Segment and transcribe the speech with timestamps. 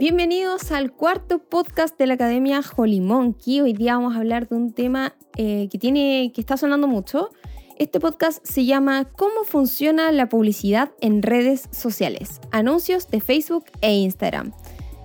[0.00, 3.60] Bienvenidos al cuarto podcast de la Academia Holy Monkey.
[3.60, 7.28] Hoy día vamos a hablar de un tema eh, que, tiene, que está sonando mucho.
[7.76, 12.40] Este podcast se llama ¿Cómo funciona la publicidad en redes sociales?
[12.50, 14.54] Anuncios de Facebook e Instagram.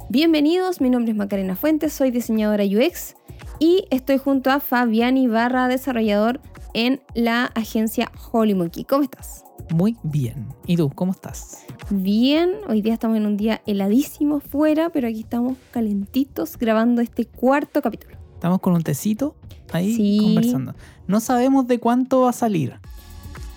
[0.09, 3.15] Bienvenidos, mi nombre es Macarena Fuentes, soy diseñadora UX
[3.59, 6.39] y estoy junto a Fabián Ibarra, desarrollador
[6.73, 8.85] en la agencia Holy Monkey.
[8.85, 9.44] ¿Cómo estás?
[9.73, 10.47] Muy bien.
[10.65, 11.65] ¿Y tú, cómo estás?
[11.89, 17.25] Bien, hoy día estamos en un día heladísimo fuera, pero aquí estamos calentitos grabando este
[17.25, 18.15] cuarto capítulo.
[18.33, 19.35] Estamos con un tecito
[19.71, 20.75] ahí conversando.
[21.07, 22.79] No sabemos de cuánto va a salir.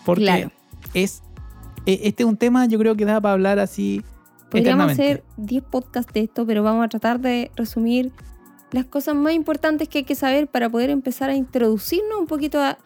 [0.05, 0.51] Porque
[0.95, 1.23] es
[1.85, 4.03] e, este es un tema yo creo que da para hablar así
[4.51, 8.13] Podríamos hacer 10 podcasts de esto, pero vamos a tratar de resumir
[8.71, 12.61] las cosas más importantes que hay que saber para poder empezar a introducirnos un poquito
[12.61, 12.79] a,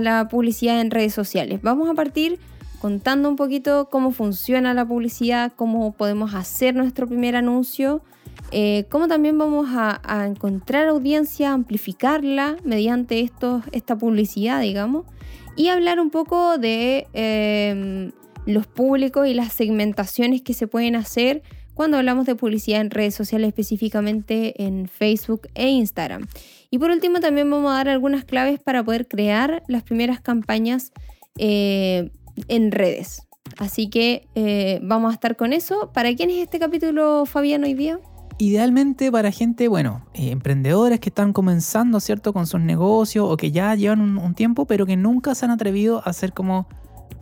[0.00, 1.60] la publicidad en redes sociales.
[1.60, 2.38] Vamos a partir
[2.82, 8.02] contando un poquito cómo funciona la publicidad, cómo podemos hacer nuestro primer anuncio,
[8.50, 15.06] eh, cómo también vamos a, encontrar audiencia, amplificarla mediante esta publicidad, digamos,
[15.54, 18.10] y hablar un poco de em,
[18.46, 23.14] los públicos y las segmentaciones que se pueden hacer cuando hablamos de publicidad en redes
[23.14, 26.26] sociales, específicamente en Facebook e Instagram.
[26.72, 30.90] Y por último, también vamos a dar algunas claves para poder crear las primeras campañas
[31.38, 32.10] eh,
[32.48, 33.26] en redes.
[33.58, 35.90] Así que eh, vamos a estar con eso.
[35.92, 37.98] ¿Para quién es este capítulo, Fabián, hoy día?
[38.38, 43.52] Idealmente para gente, bueno, eh, emprendedores que están comenzando, ¿cierto?, con sus negocios o que
[43.52, 46.66] ya llevan un tiempo, pero que nunca se han atrevido a hacer como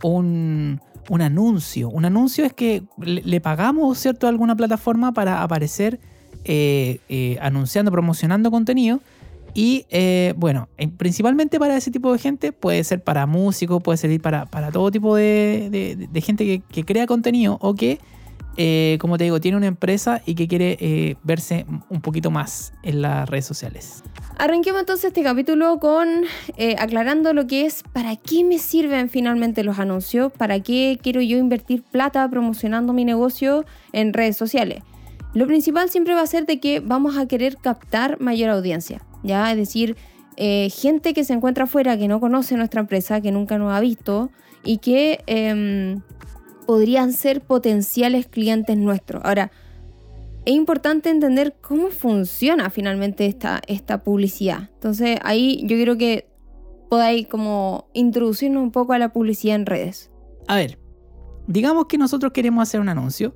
[0.03, 1.89] un, un anuncio.
[1.89, 5.99] Un anuncio es que le, pagamos, ¿cierto?, a alguna plataforma para aparecer
[6.45, 9.01] eh, anunciando, promocionando contenido.
[9.53, 14.21] Y eh, bueno, principalmente para ese tipo de gente, puede ser para músicos, puede servir
[14.21, 17.99] para, todo tipo de, gente que, crea contenido o que
[18.57, 22.73] eh, como te digo, tiene una empresa y que quiere eh, verse un poquito más
[22.83, 24.03] en las redes sociales.
[24.37, 26.07] Arranquemos entonces este capítulo con
[26.57, 31.21] eh, aclarando lo que es para qué me sirven finalmente los anuncios, para qué quiero
[31.21, 34.83] yo invertir plata promocionando mi negocio en redes sociales.
[35.33, 39.51] Lo principal siempre va a ser de que vamos a querer captar mayor audiencia, ¿ya?
[39.51, 39.97] Es decir,
[40.37, 44.31] gente que se encuentra afuera, que no conoce nuestra empresa, que nunca nos ha visto
[44.63, 46.01] y que em,
[46.65, 49.21] podrían ser potenciales clientes nuestros.
[49.23, 49.51] Ahora,
[50.45, 54.69] es importante entender cómo funciona finalmente esta, esta publicidad.
[54.73, 56.27] Entonces ahí yo quiero que
[56.89, 60.11] podáis como introducirnos un poco a la publicidad en redes.
[60.47, 60.79] A ver,
[61.47, 63.35] digamos que nosotros queremos hacer un anuncio.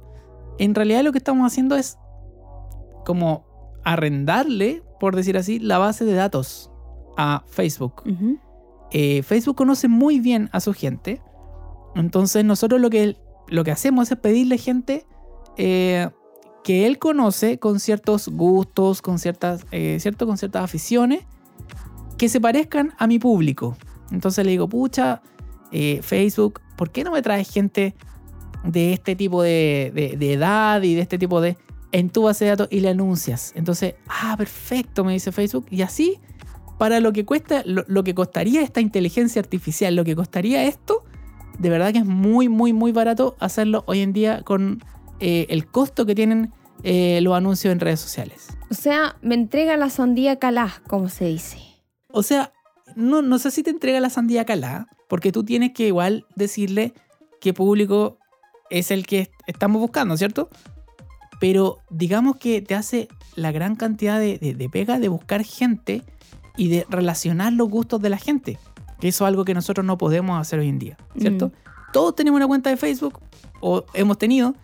[0.57, 1.97] En realidad lo que estamos haciendo es
[3.06, 3.46] como
[3.84, 6.71] arrendarle, por decir así, la base de datos
[7.16, 8.01] a Facebook.
[8.89, 11.21] Eh, Facebook conoce muy bien a su gente
[11.93, 13.16] entonces nosotros lo que,
[13.49, 15.05] lo que hacemos es pedirle gente
[15.57, 16.09] eh,
[16.63, 20.25] que él conoce con ciertos gustos, con ciertas, eh, ¿cierto?
[20.25, 21.23] con ciertas aficiones,
[22.17, 23.77] que se parezcan a mi público.
[24.09, 25.22] Entonces le digo, pucha,
[26.01, 27.93] Facebook, ¿por qué no me traes gente
[28.63, 31.57] de este tipo de, edad y de este tipo de...
[31.95, 33.53] en tu base de datos y le anuncias?
[33.56, 35.66] Entonces, ah, perfecto, me dice Facebook.
[35.69, 36.19] Y así,
[36.78, 41.05] para lo que cuesta, lo que costaría esta inteligencia artificial, lo que costaría esto,
[41.57, 44.84] de verdad que es muy, muy, muy barato hacerlo hoy en día con
[45.22, 46.51] eh, el costo que tienen
[46.84, 48.50] eh, los anuncios en redes sociales.
[48.69, 51.59] O sea, me entrega la sandía calá, como se dice.
[52.11, 52.51] O sea,
[52.97, 56.94] no, no sé si te entrega la sandía calá, porque tú tienes que igual decirle
[57.39, 58.17] qué público
[58.69, 60.50] es el que estamos buscando, ¿cierto?
[61.40, 66.03] Pero digamos que te hace la gran cantidad de, de pega de buscar gente
[66.57, 68.57] y de relacionar los gustos de la gente.
[69.00, 71.47] Que eso es algo que nosotros no podemos hacer hoy en día, ¿cierto?
[71.47, 71.51] Mm.
[71.91, 73.19] Todos tenemos una cuenta de Facebook,
[73.59, 74.56] o hemos tenido,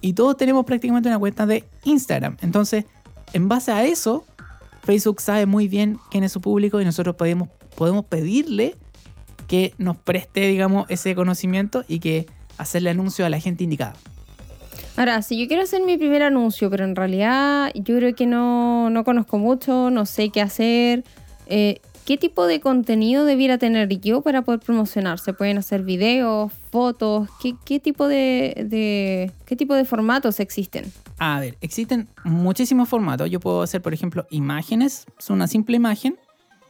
[0.00, 2.36] y todos tenemos prácticamente una cuenta de Instagram.
[2.40, 2.84] Entonces,
[3.32, 4.24] en base a eso,
[4.82, 8.76] Facebook sabe muy bien quién es su público y nosotros podemos, podemos pedirle
[9.46, 12.26] que nos preste, digamos, ese conocimiento y que
[12.56, 13.94] hacerle anuncio a la gente indicada.
[14.96, 18.90] Ahora, si yo quiero hacer mi primer anuncio, pero en realidad yo creo que no,
[18.90, 21.04] no conozco mucho, no sé qué hacer,
[21.46, 21.80] eh,
[22.10, 25.20] ¿Qué tipo de contenido debiera tener yo para poder promocionar?
[25.20, 27.28] ¿Se pueden hacer videos, fotos?
[27.40, 30.92] ¿Qué, tipo, de, ¿Qué tipo de formatos existen?
[31.18, 33.30] A ver, existen muchísimos formatos.
[33.30, 35.06] Yo puedo hacer, por ejemplo, imágenes.
[35.20, 36.18] Es una simple imagen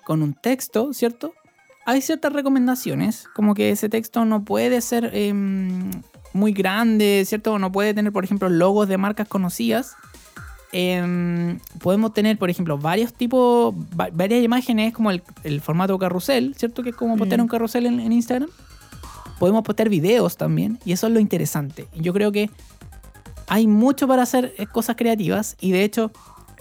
[0.05, 1.33] con un texto, ¿cierto?
[1.87, 5.91] Hay ciertas recomendaciones, como que ese texto no puede ser em,
[6.33, 7.59] muy grande, ¿cierto?
[7.59, 9.97] No puede tener, por ejemplo, logos de marcas conocidas
[10.73, 16.83] Em, podemos tener, por ejemplo, varios tipos, varias imágenes como el, formato carrusel, ¿cierto?
[16.83, 18.49] Que es como postear un carrusel en, Instagram.
[19.39, 21.89] Podemos postear videos también, y eso es lo interesante.
[21.95, 22.51] Yo creo que
[23.49, 26.13] hay mucho para hacer eh, cosas creativas y de hecho,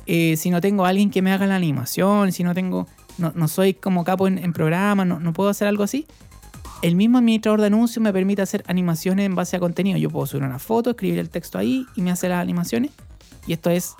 [0.07, 2.87] eh, si no tengo a alguien que me haga la animación, si no tengo,
[3.19, 6.07] no, no soy como capo en, en programa, no, no puedo hacer algo así,
[6.81, 9.97] el mismo administrador de anuncios me permite hacer animaciones en base a contenido.
[9.97, 12.91] Yo puedo subir una foto, escribir el texto ahí y me hace las animaciones.
[13.47, 13.95] Y esto es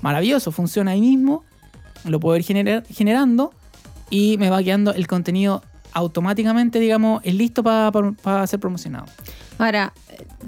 [0.00, 1.44] maravilloso, funciona ahí mismo,
[2.04, 3.52] lo puedo ir generando
[4.10, 5.62] y me va quedando el contenido
[5.92, 9.06] automáticamente, digamos, listo para ser promocionado.
[9.58, 9.92] Ahora,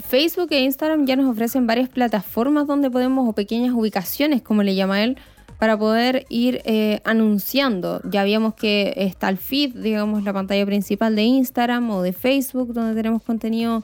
[0.09, 4.75] Facebook e Instagram ya nos ofrecen varias plataformas donde podemos, o pequeñas ubicaciones, como le
[4.75, 5.19] llama él,
[5.65, 8.03] para poder ir eh, anunciando.
[8.05, 12.75] Ya vimos que está el feed, digamos, la pantalla principal de Instagram o de Facebook,
[12.75, 13.83] donde tenemos contenido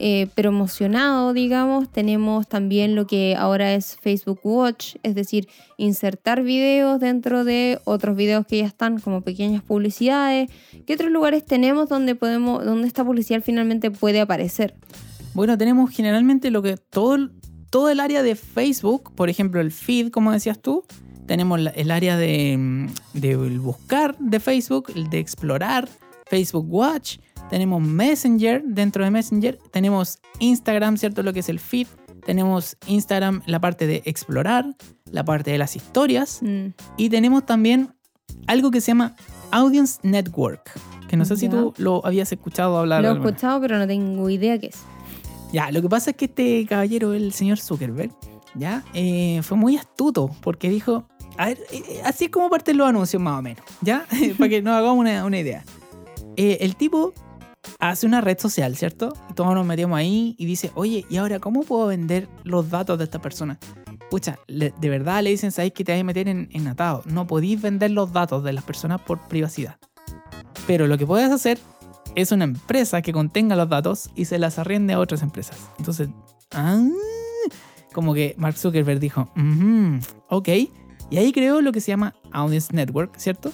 [0.00, 1.88] eh, promocionado, digamos.
[1.88, 5.46] Tenemos también lo que ahora es Facebook Watch, es decir,
[5.76, 10.50] insertar videos dentro de otros videos que ya están como pequeñas publicidades.
[10.84, 14.74] ¿Qué otros lugares tenemos donde podemos, donde esta publicidad finalmente puede aparecer?
[15.34, 17.28] Bueno, tenemos generalmente lo que todo,
[17.70, 20.82] todo el área de Facebook, por ejemplo, el feed, como decías tú.
[21.30, 25.88] Tenemos el área de, mm, de buscar de Facebook, el de explorar,
[26.26, 27.18] Facebook Watch.
[27.48, 29.56] Tenemos Messenger dentro de Messenger.
[29.70, 31.22] Tenemos Instagram, ¿cierto?
[31.22, 31.86] Lo que es el feed.
[32.26, 34.74] Tenemos Instagram, la parte de explorar,
[35.08, 36.40] la parte de las historias.
[36.42, 37.94] Mm, Y tenemos también
[38.48, 39.14] algo que se llama
[39.52, 40.72] Audience Network.
[41.06, 43.02] Que no sé si tú lo habías escuchado hablar.
[43.02, 44.78] Lo he alguna escuchado, pero no tengo idea qué es.
[45.52, 48.10] Ya, lo que pasa es que este caballero, el señor Zuckerberg,
[48.56, 51.06] ya, Eh, fue muy astuto porque dijo,
[51.42, 54.06] a ver, eh, eh, así es como parten los anuncios más o menos, ¿ya?
[54.38, 55.64] Para que nos hagamos una, una idea.
[56.36, 57.12] Eh, el tipo
[57.78, 59.12] hace una red social, ¿cierto?
[59.30, 62.98] Y todos nos metemos ahí y dice, oye, ¿y ahora cómo puedo vender los datos
[62.98, 63.58] de esta persona?
[64.10, 67.02] Pucha, le- de verdad le dicen, ¿sabéis que te vas a meter en, en atado?
[67.06, 69.76] No podéis vender los datos de las personas por privacidad.
[70.66, 71.58] Pero lo que puedes hacer
[72.16, 75.56] es una empresa que contenga los datos y se las arriende a otras empresas.
[75.78, 76.08] Entonces,
[76.52, 76.82] ah,
[77.92, 80.48] como que Mark Zuckerberg dijo, "Mhm, ok,
[81.10, 83.52] y ahí creó lo que se llama Audience Network, ¿cierto?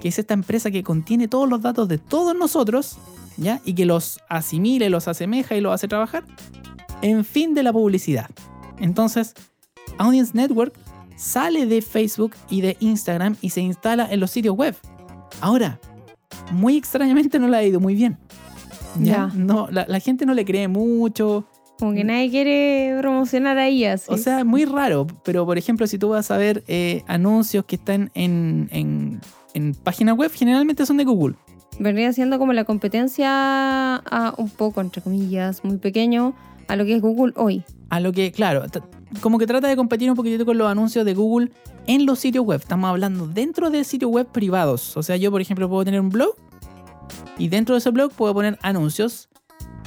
[0.00, 2.98] Que es esta empresa que contiene todos los datos de todos nosotros,
[3.36, 3.60] ¿ya?
[3.64, 6.24] Y que los asimile, los asemeja y los hace trabajar
[7.02, 8.30] en fin de la publicidad.
[8.78, 9.34] Entonces,
[9.98, 10.74] Audience Network
[11.16, 14.76] sale de Facebook y de Instagram y se instala en los sitios web.
[15.40, 15.80] Ahora,
[16.52, 18.18] muy extrañamente no le ha ido muy bien.
[19.00, 19.30] ¿ya?
[19.34, 21.46] No, la, la gente no le cree mucho.
[21.78, 24.12] Como que nadie quiere promocionar ahí así.
[24.12, 25.06] O sea, es muy raro.
[25.24, 29.20] Pero, por ejemplo, si tú vas a ver eh, anuncios que están en, en,
[29.52, 31.36] en páginas web, generalmente son de Google.
[31.78, 33.28] vendría siendo como la competencia
[33.96, 36.34] a un poco, entre comillas, muy pequeño
[36.68, 37.62] a lo que es Google hoy.
[37.90, 38.64] A lo que, claro,
[39.20, 41.50] como que trata de competir un poquitito con los anuncios de Google
[41.86, 42.60] en los sitios web.
[42.60, 44.96] Estamos hablando dentro de sitios web privados.
[44.96, 46.34] O sea, yo, por ejemplo, puedo tener un blog
[47.38, 49.28] y dentro de ese blog puedo poner anuncios.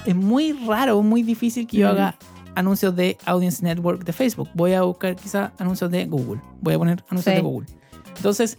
[0.05, 1.91] Es muy raro, muy difícil que yo Mm.
[1.91, 2.15] haga
[2.55, 4.49] anuncios de Audience Network de Facebook.
[4.53, 6.41] Voy a buscar quizá anuncios de Google.
[6.61, 7.41] Voy a poner anuncios Sí.
[7.41, 7.67] de Google.
[8.17, 8.57] Entonces,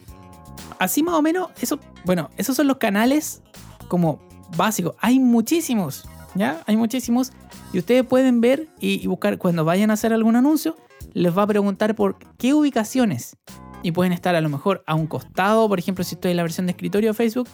[0.78, 3.42] así más o menos, eso, bueno, esos son los canales
[3.88, 4.20] como
[4.56, 4.94] básicos.
[5.00, 6.62] Hay muchísimos, ¿ya?
[6.66, 7.32] Hay muchísimos.
[7.72, 10.76] Y ustedes pueden ver y, y buscar cuando vayan a hacer algún anuncio,
[11.12, 13.36] les va a preguntar por qué ubicaciones.
[13.82, 16.42] Y pueden estar a lo mejor a un costado, por ejemplo, si estoy en la
[16.42, 17.48] versión de escritorio de Facebook,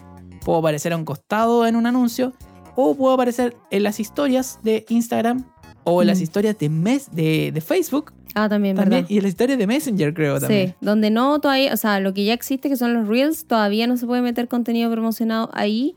[0.44, 2.32] puedo aparecer a un costado en un anuncio,
[2.76, 5.44] o puedo aparecer en las historias de Instagram,
[5.84, 6.22] o en las Mm.
[6.22, 9.10] historias de, mes, de, de Facebook, Ah, también, también, ¿verdad?
[9.10, 10.68] y en las historias de Messenger, creo también.
[10.68, 13.86] Sí, donde no todavía, o sea, lo que ya existe que son los Reels, todavía
[13.86, 15.94] no se puede meter contenido promocionado ahí,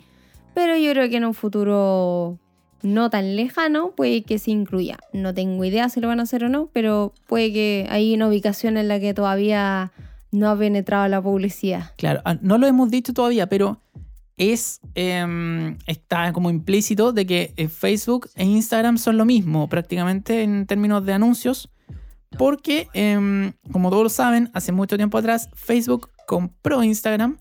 [0.53, 2.37] pero yo creo que en un futuro
[2.81, 4.97] no tan lejano puede que se incluya.
[5.11, 8.27] No tengo idea si lo van a hacer o no, pero puede que hay una
[8.29, 9.91] ubicación en la que todavía
[10.31, 11.91] no ha penetrado la publicidad.
[11.97, 13.81] Claro, ah, no lo hemos dicho todavía, pero
[14.39, 20.41] es em, está como implícito de que eh, Facebook e Instagram son lo mismo prácticamente
[20.41, 21.69] en términos de anuncios,
[22.37, 27.37] porque em, como todos saben, hace mucho tiempo atrás Facebook compró Instagram,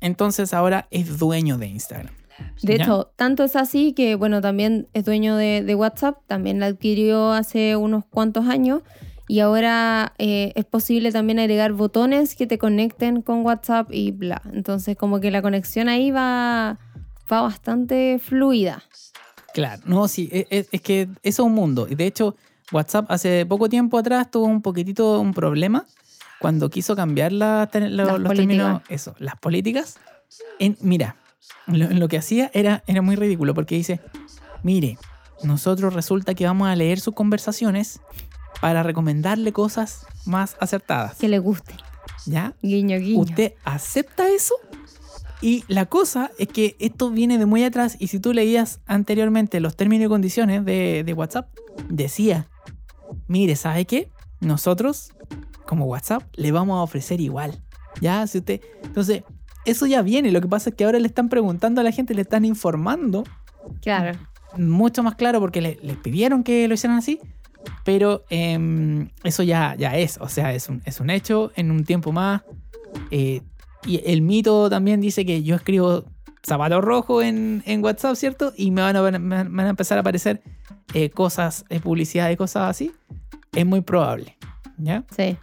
[0.00, 2.14] entonces ahora es dueño de Instagram.
[2.62, 2.84] De ¿Ya?
[2.84, 7.32] hecho, tanto es así que, bueno, también es dueño de, de WhatsApp, también la adquirió
[7.32, 8.82] hace unos cuantos años
[9.28, 14.42] y ahora eh, es posible también agregar botones que te conecten con WhatsApp y bla.
[14.52, 16.78] Entonces, como que la conexión ahí va,
[17.32, 18.82] va bastante fluida.
[19.54, 21.86] Claro, no, sí, e- e- es, que eso es un mundo.
[21.88, 22.36] Y de hecho,
[22.72, 25.84] WhatsApp hace poco tiempo atrás tuvo un poquitito un problema
[26.38, 28.82] cuando quiso cambiar la, lo- Las los términos, políticas.
[28.88, 29.98] eso, las políticas.
[30.58, 31.16] En, mira,
[31.66, 34.00] lo, lo que hacía era, era muy ridículo porque dice,
[34.62, 34.98] mire,
[35.44, 38.00] nosotros resulta que vamos a leer sus conversaciones
[38.60, 41.16] para recomendarle cosas más acertadas.
[41.16, 41.74] Que le guste.
[42.26, 42.54] ¿Ya?
[42.62, 43.20] Guiño, guiño.
[43.20, 44.54] ¿Usted acepta eso?
[45.40, 49.58] Y la cosa es que esto viene de muy atrás y si tú leías anteriormente
[49.58, 51.48] los términos y condiciones de, de WhatsApp,
[51.88, 52.48] decía
[53.28, 54.08] mire, ¿sabe qué?
[54.40, 55.12] Nosotros,
[55.66, 57.60] como WhatsApp, le vamos a ofrecer igual.
[58.00, 58.60] Ya, si usted.
[58.82, 59.22] Entonces,
[59.64, 60.32] eso ya viene.
[60.32, 63.24] Lo que pasa es que ahora le están preguntando a la gente, le están informando.
[63.80, 64.18] Claro.
[64.56, 67.20] Mucho más claro porque le, les pidieron que lo hicieran así.
[67.84, 70.18] Pero em, eso ya, ya es.
[70.20, 72.42] O sea, es un, es un hecho en un tiempo más.
[73.10, 73.42] Eh,
[73.84, 76.04] y el mito también dice que yo escribo
[76.44, 78.52] zapato rojo en, en WhatsApp, ¿cierto?
[78.56, 80.42] Y me van a, van a empezar a aparecer
[80.94, 82.92] eh, cosas, eh, publicidad y cosas así.
[83.52, 84.36] Es muy probable.
[84.78, 85.04] ¿Ya?
[85.16, 85.36] Sí.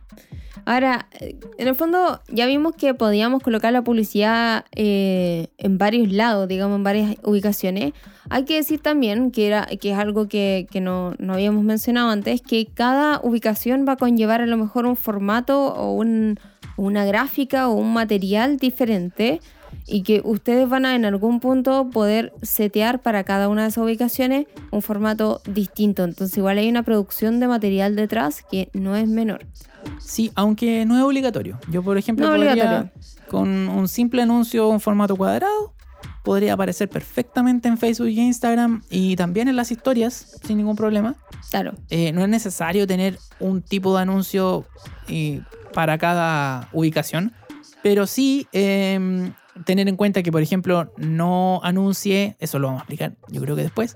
[0.65, 6.47] Ahora, en el fondo ya vimos que podíamos colocar la publicidad eh, en varios lados,
[6.47, 7.93] digamos, en varias ubicaciones.
[8.29, 12.09] Hay que decir también que, era, que es algo que, que no, no habíamos mencionado
[12.09, 16.39] antes, que cada ubicación va a conllevar a lo mejor un formato o un,
[16.77, 19.41] una gráfica o un material diferente
[19.85, 23.83] y que ustedes van a en algún punto poder setear para cada una de esas
[23.83, 26.03] ubicaciones un formato distinto.
[26.03, 29.45] Entonces igual hay una producción de material detrás que no es menor.
[29.99, 31.59] Sí, aunque no es obligatorio.
[31.69, 32.91] Yo, por ejemplo, No podría,
[33.27, 35.73] con un simple anuncio en formato cuadrado,
[36.23, 41.15] podría aparecer perfectamente en Facebook y Instagram y también en las historias, sin ningún problema.
[41.49, 41.73] Claro.
[41.89, 44.65] Eh, no es necesario tener un tipo de anuncio
[45.07, 45.41] eh,
[45.73, 47.33] para cada ubicación,
[47.81, 49.31] pero sí eh,
[49.65, 53.55] tener en cuenta que, por ejemplo, no anuncie, eso lo vamos a explicar yo creo
[53.55, 53.95] que después,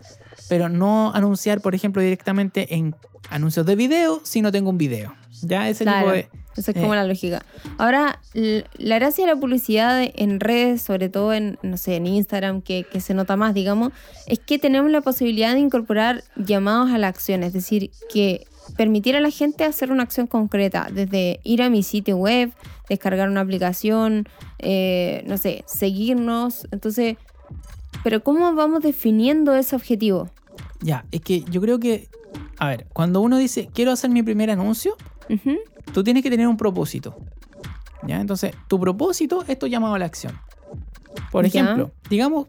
[0.50, 2.96] pero no anunciar, por ejemplo, directamente en
[3.30, 5.14] anuncios de video si no tengo un video.
[5.44, 6.00] Ya ese Claro.
[6.08, 6.28] tipo de...
[6.56, 6.98] Esa es como Eh.
[6.98, 7.44] la lógica.
[7.80, 12.62] Ahora, la gracia de la publicidad en redes, sobre todo en, no sé, en Instagram,
[12.62, 13.92] que, que se nota más, digamos,
[14.28, 18.46] es que tenemos la posibilidad de incorporar llamados a la acción, es decir, que
[18.78, 22.52] permitir a la gente hacer una acción concreta, desde ir a mi sitio web,
[22.88, 24.28] descargar una aplicación,
[24.60, 26.68] eh, no sé, seguirnos.
[26.72, 27.18] Entonces,
[28.04, 30.30] pero ¿cómo vamos definiendo ese objetivo?
[30.82, 32.08] Ya, es que yo creo que,
[32.60, 34.96] a ver, cuando uno dice, quiero hacer mi primer anuncio,
[35.94, 37.18] tú tienes que tener un propósito.
[38.06, 38.20] ¿Ya?
[38.20, 40.38] Entonces, tu propósito es tu llamado a la acción.
[41.32, 41.62] Por Ya.
[41.62, 42.48] ejemplo, digamos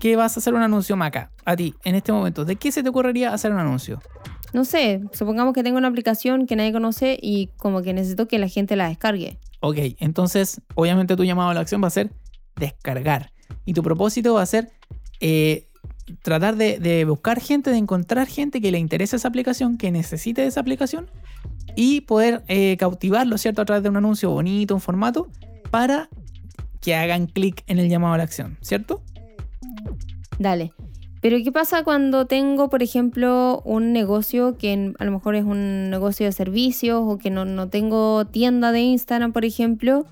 [0.00, 2.44] que vas a hacer un anuncio Maca, a ti, en este momento.
[2.44, 4.00] ¿De qué se te ocurriría hacer un anuncio?
[4.52, 8.38] No sé, supongamos que tengo una aplicación que nadie conoce y como que necesito que
[8.38, 9.38] la gente la descargue.
[9.60, 12.12] Ok, entonces, obviamente tu llamado a la acción va a ser
[12.56, 13.32] descargar.
[13.64, 14.70] Y tu propósito va a ser
[15.20, 15.66] eh,
[16.22, 20.60] tratar de, buscar gente, de encontrar gente que le interese esa aplicación, que necesite esa
[20.60, 21.10] aplicación
[21.76, 23.62] y poder eh, cautivarlo, ¿cierto?
[23.62, 25.28] A través de un anuncio bonito, un formato,
[25.70, 26.08] para
[26.80, 29.02] que hagan clic en el llamado a la acción, ¿cierto?
[30.38, 30.72] Dale.
[31.20, 35.88] Pero ¿qué pasa cuando tengo, por ejemplo, un negocio que a lo mejor es un
[35.88, 40.04] negocio de servicios o que no, no tengo tienda de Instagram, por ejemplo?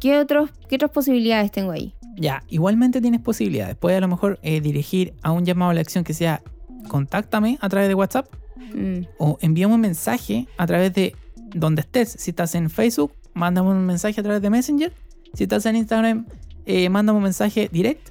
[0.00, 0.24] ¿Qué,
[0.68, 1.95] ¿Qué otras posibilidades tengo ahí?
[2.16, 3.76] Ya, igualmente tienes posibilidades.
[3.76, 6.42] Puedes a lo mejor eh, dirigir a un llamado a la acción que sea
[6.88, 11.14] contáctame a través de WhatsApp Mm, o envíame un mensaje a través de
[11.54, 12.16] donde estés.
[12.18, 14.92] Si estás en Facebook, mándame un mensaje a través de Messenger.
[15.34, 16.26] Si estás en Instagram,
[16.64, 18.10] eh, mándame un mensaje direct.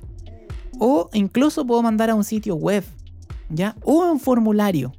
[0.79, 2.83] O incluso puedo mandar a un sitio web,
[3.49, 3.75] ¿ya?
[3.83, 4.93] O a un formulario.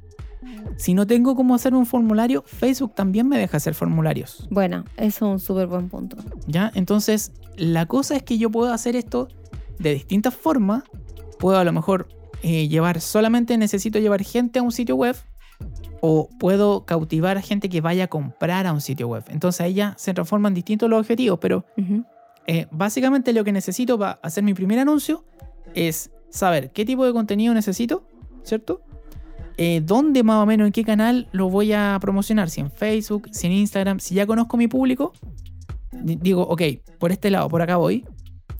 [0.77, 5.25] Si no tengo cómo hacer un formulario, Facebook también me deja hacer formularios, Bueno, eso
[5.25, 6.17] es un súper buen punto.
[6.45, 6.71] ¿ya?
[6.75, 9.27] Entonces, la cosa es que yo puedo hacer esto
[9.79, 10.83] de distintas formas.
[11.39, 12.07] Puedo a lo mejor
[12.43, 15.15] eh, llevar, solamente necesito llevar gente a un sitio web
[16.01, 19.23] o puedo cautivar a gente que vaya a comprar a un sitio web.
[19.29, 21.65] Entonces ahí ya se transforman distintos los objetivos, pero
[22.45, 25.25] eh, básicamente lo que necesito para hacer mi primer anuncio
[25.73, 28.03] es saber qué tipo de contenido necesito,
[28.43, 28.81] ¿cierto?
[29.57, 32.49] Eh, ¿Dónde más o menos, en qué canal lo voy a promocionar?
[32.49, 35.13] Si en Facebook, si en Instagram, si ya conozco mi público,
[35.91, 36.61] di- digo, ok,
[36.99, 38.05] por este lado, por acá voy.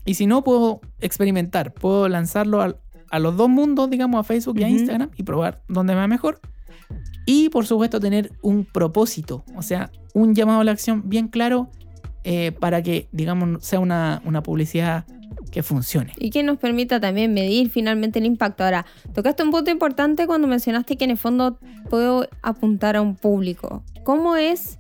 [0.06, 4.64] Y si no, puedo experimentar, puedo lanzarlo a los dos mundos, digamos, a Facebook y
[4.64, 4.70] a.
[4.70, 6.40] Instagram y probar dónde me va mejor.
[7.26, 11.70] Y por supuesto tener un propósito, o sea, un llamado a la acción bien claro
[12.24, 15.06] eh, para que, digamos, sea una, una publicidad
[15.52, 16.14] que funcione.
[16.18, 18.64] Y que nos permita también medir finalmente el impacto.
[18.64, 21.58] Ahora, tocaste un punto importante cuando mencionaste que en el fondo
[21.90, 23.84] puedo apuntar a un público.
[24.04, 24.78] ¿Cómo es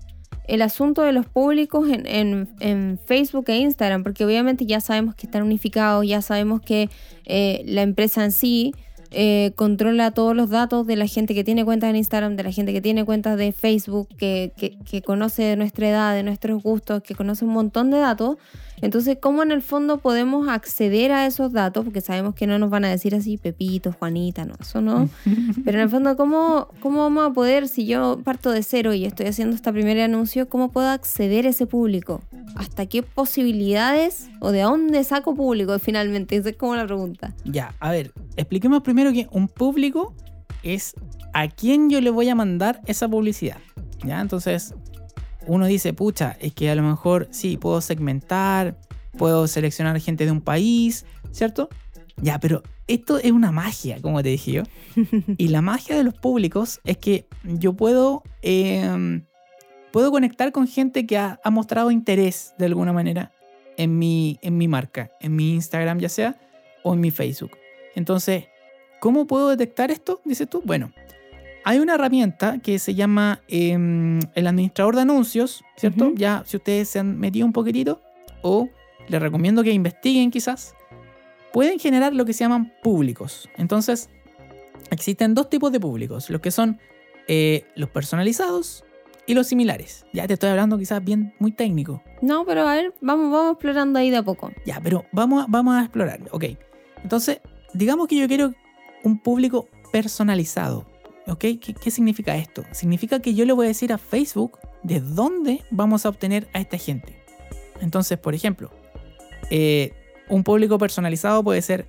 [0.47, 4.03] el asunto de los públicos en, en- en Facebook e Instagram?
[4.03, 6.89] Porque obviamente ya sabemos que están unificados, ya sabemos que
[7.25, 8.74] eh, la empresa en sí
[9.12, 12.51] eh, controla todos los datos de la gente que tiene cuentas en Instagram, de la
[12.51, 17.01] gente que tiene cuentas de Facebook, que, que- que conoce nuestra edad, de nuestros gustos,
[17.03, 18.36] que conoce un montón de datos.
[18.81, 21.84] Entonces, ¿cómo en el fondo podemos acceder a esos datos?
[21.84, 25.10] Porque sabemos que no nos van a decir así, Pepito, Juanita, no, eso no.
[25.65, 29.05] Pero en el fondo, ¿cómo, ¿cómo vamos a poder, si yo parto de cero y
[29.05, 32.22] estoy haciendo este primer anuncio, cómo puedo acceder a ese público?
[32.55, 36.36] ¿Hasta qué posibilidades o de dónde saco público finalmente?
[36.36, 37.34] Esa es como la pregunta.
[37.46, 40.13] Ya, a ver, expliquemos primero que un público
[40.63, 40.93] es
[41.34, 43.57] a quién yo le voy a mandar esa publicidad.
[44.03, 44.22] ¿Ya?
[44.22, 44.75] Entonces,
[45.47, 48.77] uno dice, pucha, es que a lo mejor sí, puedo segmentar,
[49.17, 51.69] puedo seleccionar gente de un país, ¿cierto?
[52.17, 54.63] Ya, pero esto es una magia, como te dije yo.
[55.37, 59.25] Y la magia de los públicos es que yo puedo, em,
[59.91, 63.31] puedo conectar con gente que ha, ha mostrado interés de alguna manera
[63.77, 66.39] en mi, en mi marca, en mi Instagram ya sea,
[66.83, 67.51] o en mi Facebook.
[67.95, 68.45] Entonces,
[68.99, 70.21] ¿cómo puedo detectar esto?
[70.25, 70.61] Dices tú.
[70.65, 70.91] Bueno,
[71.67, 76.13] hay una herramienta que se llama em, el administrador de anuncios, ¿cierto?
[76.15, 78.01] Ya, si ustedes se han metido un poquitito,
[78.41, 78.69] o
[79.09, 80.75] les recomiendo que investiguen quizás,
[81.51, 83.50] pueden generar lo que se llaman públicos.
[83.57, 84.09] Entonces,
[84.91, 86.79] existen dos tipos de públicos, los que son
[87.27, 88.86] eh, los personalizados
[89.25, 90.05] y los similares.
[90.13, 92.01] Ya te estoy hablando quizás bien muy técnico.
[92.21, 94.53] No, pero a ver, vamos, vamos explorando ahí de a poco.
[94.65, 96.21] Ya, pero vamos a, vamos a explorar.
[96.31, 96.45] Ok.
[97.03, 97.41] Entonces,
[97.74, 98.53] digamos que yo quiero
[99.03, 100.86] un público personalizado.
[101.27, 101.39] ¿Ok?
[101.39, 102.63] ¿Qué, qué significa esto?
[102.72, 106.60] Significa que yo le voy a decir a Facebook de dónde vamos a obtener a
[106.60, 107.22] esta gente.
[107.81, 108.72] Entonces, por ejemplo,
[109.50, 109.93] eh,
[110.29, 111.88] un público personalizado puede ser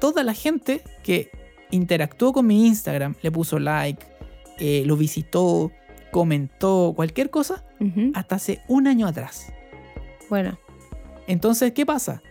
[0.00, 1.30] toda la gente que
[1.70, 4.04] interactuó con mi Instagram, le puso like,
[4.58, 5.72] eh, lo visitó,
[6.10, 7.64] comentó, cualquier cosa,
[8.14, 9.52] hasta hace un año atrás.
[10.30, 10.58] Bueno,
[11.28, 12.22] Entonces, ¿qué pasa?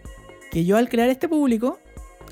[0.51, 1.79] Que yo al crear este público,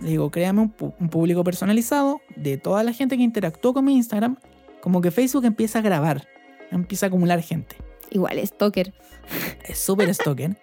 [0.01, 3.95] le digo, créame un, un público personalizado de toda la gente que interactuó con mi
[3.95, 4.37] Instagram,
[4.81, 6.27] como que Facebook empieza a grabar,
[6.71, 7.75] empieza a acumular gente.
[8.11, 8.93] igual, Stalker.
[9.65, 10.57] Es súper stalker,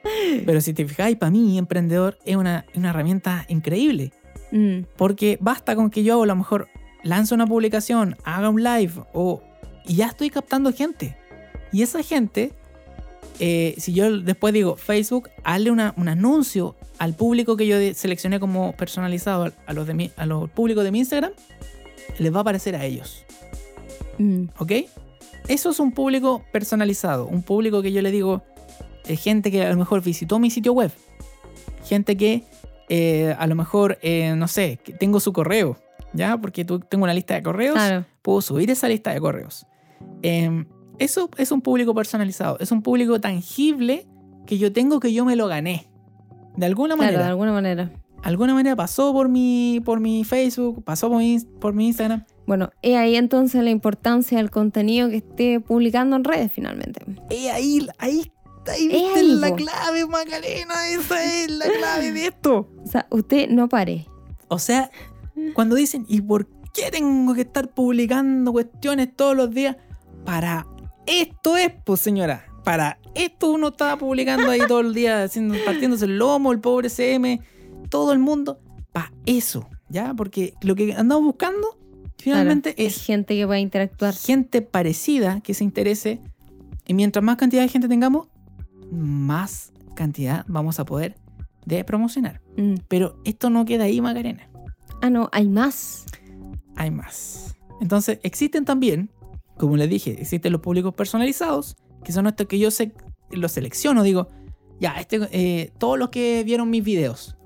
[0.45, 4.13] pero si te fijáis, para mí, emprendedor, es una, una herramienta increíble,
[4.53, 6.69] Mm, porque basta con que yo a lo mejor
[7.03, 9.43] lance una publicación, haga un live, o,
[9.87, 11.17] y ya estoy captando gente.
[11.73, 12.53] Y esa gente,
[13.39, 18.39] eh, si yo después digo, Facebook, hazle una- un anuncio al público que yo seleccioné
[18.41, 21.33] como personalizado, a los, de mi, a los públicos de mi Instagram,
[22.19, 23.25] les va a aparecer a ellos.
[24.19, 24.45] mm.
[24.59, 24.73] ¿Ok?
[25.49, 27.27] Eso es un público personalizado.
[27.27, 28.43] Un público que yo le digo,
[29.07, 30.93] es gente que a lo mejor visitó mi sitio web.
[31.87, 32.45] Gente que
[32.91, 35.77] eh, a lo mejor, eh, no sé, que tengo su correo.
[36.13, 36.37] ¿Ya?
[36.39, 37.75] Porque tú, tengo una lista de correos.
[37.75, 38.05] Claro.
[38.21, 39.65] Puedo subir esa lista de correos.
[41.01, 42.57] Eso es un público personalizado.
[42.61, 44.07] Es un público tangible
[44.47, 45.89] que yo tengo que yo me lo gané.
[46.57, 47.91] De alguna Claro, manera de alguna manera.
[48.23, 52.25] alguna manera pasó por mi, por mi Facebook, pasó por mi, por mi Instagram.
[52.47, 57.01] Bueno, es ahí entonces la importancia del contenido que esté publicando en redes finalmente.
[57.31, 58.31] Eh, ahí, ahí,
[58.67, 60.89] ahí Es viste la clave, Macarena.
[60.89, 62.69] Esa es la clave de esto.
[62.85, 64.07] O sea, usted no pare.
[64.49, 64.91] O sea,
[65.55, 69.77] cuando dicen, ¿y por qué tengo que estar publicando cuestiones todos los días?
[70.25, 70.67] Para
[71.11, 72.47] esto es, pues señora.
[72.65, 76.89] Para esto uno está publicando ahí todo el día, haciendo, partiéndose el lomo, el pobre
[76.89, 77.41] CM,
[77.89, 78.61] todo el mundo.
[78.93, 80.15] Para eso, ¿ya?
[80.15, 81.79] Porque lo que andamos buscando
[82.19, 84.15] finalmente Claro, es gente que pueda interactuar.
[84.15, 86.21] gente parecida que se interese.
[86.87, 88.29] Y mientras más cantidad de gente tengamos,
[88.91, 91.17] más cantidad vamos a poder
[91.65, 92.41] de promocionar.
[92.57, 92.75] Mm.
[92.89, 94.49] Pero esto no queda ahí, Macarena.
[95.03, 96.05] Ah, no, hay más.
[96.77, 97.57] Hay más.
[97.81, 99.11] Entonces, existen también,
[99.61, 102.93] como les dije, existen los públicos personalizados, que son estos que yo se-
[103.31, 104.03] los selecciono.
[104.03, 104.29] Digo,
[104.81, 107.37] ya, este, eh, todos los que vieron mis videos.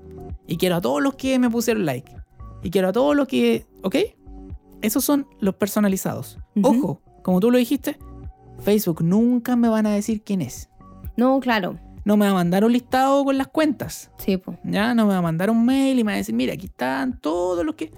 [0.47, 2.11] Y quiero a todos los que me pusieron like.
[2.63, 3.65] Y quiero a todos los que.
[3.83, 3.95] ¿Ok?
[4.81, 6.37] Esos son los personalizados.
[6.61, 7.97] Ojo, como tú lo dijiste,
[8.59, 10.69] Facebook nunca me van a decir quién es.
[11.17, 11.79] No, claro.
[12.05, 14.11] No me va a mandar un listado con las cuentas.
[14.19, 14.57] Sí, pues.
[14.63, 16.67] Ya no me va a mandar un mail y me va a decir, mira, aquí
[16.67, 17.91] están todos los que.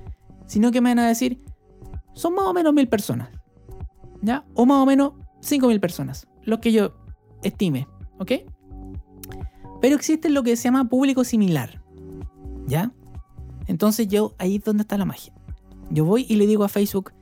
[0.45, 1.43] Sino que me van a decir,
[2.13, 3.29] son más o menos mil personas.
[4.53, 6.27] O más o menos cinco mil personas.
[6.43, 6.95] Los que yo
[7.43, 7.87] estime.
[8.19, 8.31] ¿Ok?
[9.81, 11.81] Pero existe lo que se llama público similar.
[12.67, 12.91] ¿Ya?
[13.67, 15.33] Entonces yo, ahí es donde está la magia.
[15.89, 17.13] Yo voy y le digo a Facebook,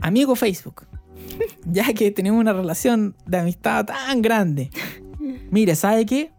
[0.00, 0.86] amigo Facebook,
[1.66, 4.70] ya que tenemos una relación de amistad tan grande.
[5.50, 6.32] Mire, ¿sabe qué?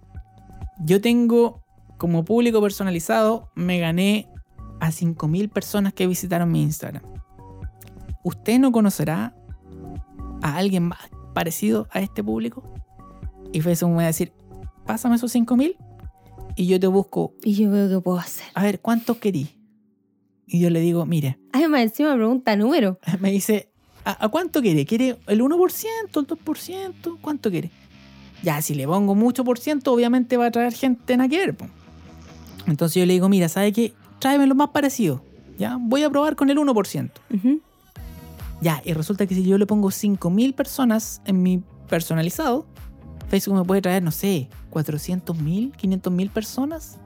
[0.79, 1.63] Yo tengo
[1.97, 4.29] como público personalizado, me gané
[4.79, 7.03] a 5.000 personas que visitaron mi Instagram.
[8.23, 9.35] ¿Usted no conocerá
[10.41, 10.99] a alguien más
[11.33, 12.63] parecido a este público?
[13.51, 14.33] Y Facebook me va a decir,
[14.85, 15.75] pásame esos 5.000
[16.55, 18.45] y yo te busco, Y yo veo qué puedo hacer.
[18.53, 19.49] a ver, ¿cuántos querí?
[20.45, 22.99] Y yo le digo, mire, Además, encima me pregunta número.
[23.19, 23.69] me dice,
[24.05, 24.85] ¿a, a cuánto quiere?
[24.85, 27.17] ¿Quiere el 1%, el 2%?
[27.21, 27.71] ¿Cuánto quiere?
[28.43, 31.67] Ya, si le pongo mucho por ciento, obviamente va a traer gente en po.
[32.67, 33.93] Entonces yo le digo, mira, ¿sabe qué?
[34.19, 35.23] Tráeme lo más parecido.
[35.57, 37.11] Ya, voy a probar con el 1%.
[37.33, 37.61] Ujú.
[38.61, 42.65] Ya, y resulta que si yo le pongo 5.000 personas en mi personalizado,
[43.29, 46.97] Facebook me puede traer, no sé, 400.000, 500.000 personas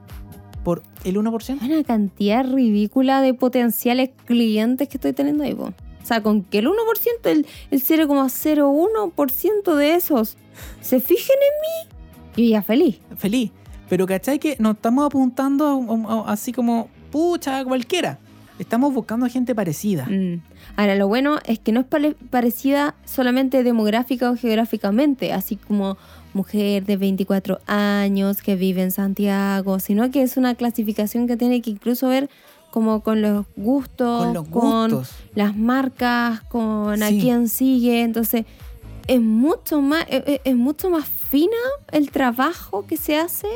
[0.64, 1.62] por el 1%.
[1.62, 5.64] Una cantidad ridícula de potenciales clientes que estoy teniendo ahí, po.
[6.02, 6.72] O sea, con que el 1%,
[7.24, 10.36] el, el 0,01% de esos
[10.80, 12.98] se fijen en mí, yo ya feliz.
[13.16, 13.50] Feliz.
[13.88, 18.18] Pero ¿cachai que nos estamos apuntando a- a- a- así como, pucha, cualquiera?
[18.58, 20.06] Estamos buscando gente parecida.
[20.06, 20.40] Mm.
[20.76, 25.96] Ahora, lo bueno es que no es pare- parecida solamente demográfica o geográficamente, así como
[26.34, 31.62] mujer de 24 años que vive en Santiago, sino que es una clasificación que tiene
[31.62, 32.28] que incluso ver
[32.70, 35.10] como con los gustos, Con los gustos.
[35.34, 38.02] las marcas, con a quién sigue.
[38.02, 38.46] Entonces,
[39.06, 41.56] es mucho más, es, es- es mucho más fina
[41.92, 43.48] el trabajo que se hace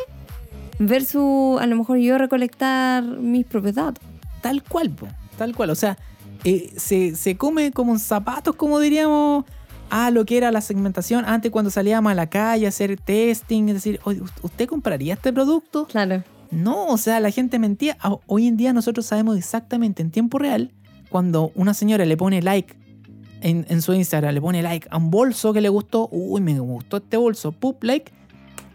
[0.78, 4.04] versus a lo mejor yo recolectar mis propios datos.
[4.40, 5.70] Tal cual, po, tal cual.
[5.70, 5.98] O sea,
[6.44, 9.44] eh, se, se come como en zapatos, como diríamos,
[9.90, 13.68] a lo que era la segmentación antes cuando salíamos a la calle a hacer testing,
[13.68, 15.86] es decir, "Oye, ¿usted compraría este producto?
[15.86, 16.22] Claro.
[16.50, 17.96] No, o sea, la gente mentía.
[18.00, 20.72] Ah, Hoy en día nosotros sabemos exactamente en tiempo real
[21.10, 22.74] cuando una señora le pone like
[23.40, 26.58] en, en su Instagram, le pone like a un bolso que le gustó, uy, me
[26.58, 28.12] gustó este bolso, pup, like.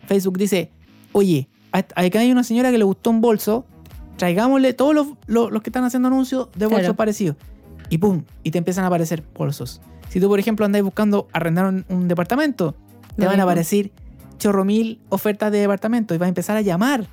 [0.07, 0.71] Facebook dice,
[1.13, 3.65] oye, acá hay una señora que le gustó un bolso,
[4.17, 6.95] traigámosle todos los, los- los que están haciendo anuncios de bolsos Claro.
[6.95, 7.35] parecidos.
[7.89, 9.81] Y pum, y te empiezan a aparecer bolsos.
[10.09, 12.75] Si tú, por ejemplo, andáis buscando arrendar un, un departamento,
[13.15, 13.43] te Lo van a mismo.
[13.43, 13.91] aparecer
[14.37, 17.07] chorro mil ofertas de departamento y vas a empezar a llamar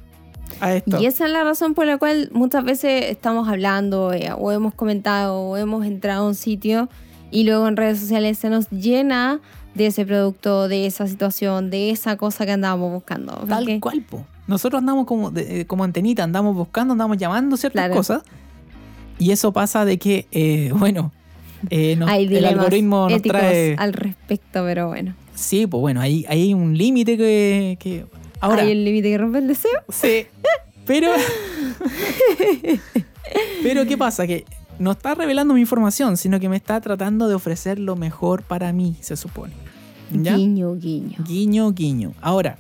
[0.61, 1.01] a esto.
[1.01, 4.75] Y esa es la razón por la cual muchas veces estamos hablando eh, o hemos
[4.75, 6.89] comentado o hemos entrado a un sitio
[7.31, 9.41] y luego en redes sociales se nos llena
[9.75, 13.33] de ese producto, de esa situación, de esa cosa que andábamos buscando.
[13.49, 14.25] Tal cual, po.
[14.47, 17.95] Nosotros andamos como, de- eh, como antenita, andamos buscando, andamos llamando ciertas Claro.
[17.95, 18.23] cosas.
[19.19, 21.13] Y eso pasa de que, eh, bueno,
[21.71, 23.77] eh, nos- Hay el algoritmo nos trae...
[23.79, 25.15] al respecto, pero bueno.
[25.35, 28.07] Sí, pues bueno, ahí, ahí hay un límite que, que-
[28.41, 29.71] Ahora, ¿Hay el límite que rompe el deseo?
[29.91, 30.27] sí,
[30.87, 31.09] pero...
[33.63, 34.27] pero ¿qué pasa?
[34.27, 34.45] Que
[34.79, 38.73] no está revelando mi información, sino que me está tratando de ofrecer lo mejor para
[38.73, 39.53] mí, se supone.
[40.11, 40.35] ¿Ya?
[40.37, 41.19] Guiño, guiño.
[41.27, 42.13] Guiño, guiño.
[42.21, 42.59] Ahora,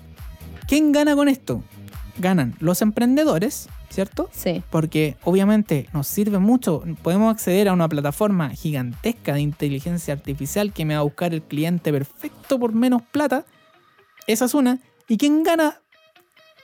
[0.71, 1.65] ¿quién gana con esto?
[2.19, 4.29] Ganan los emprendedores, ¿cierto?
[4.33, 4.63] Sí.
[4.71, 6.85] Porque obviamente nos sirve mucho.
[7.03, 11.43] Podemos acceder a una plataforma gigantesca de inteligencia artificial que me va a buscar el
[11.43, 13.45] cliente perfecto por menos plata.
[14.29, 14.79] Esa es una.
[15.09, 15.81] ¿Y quién gana?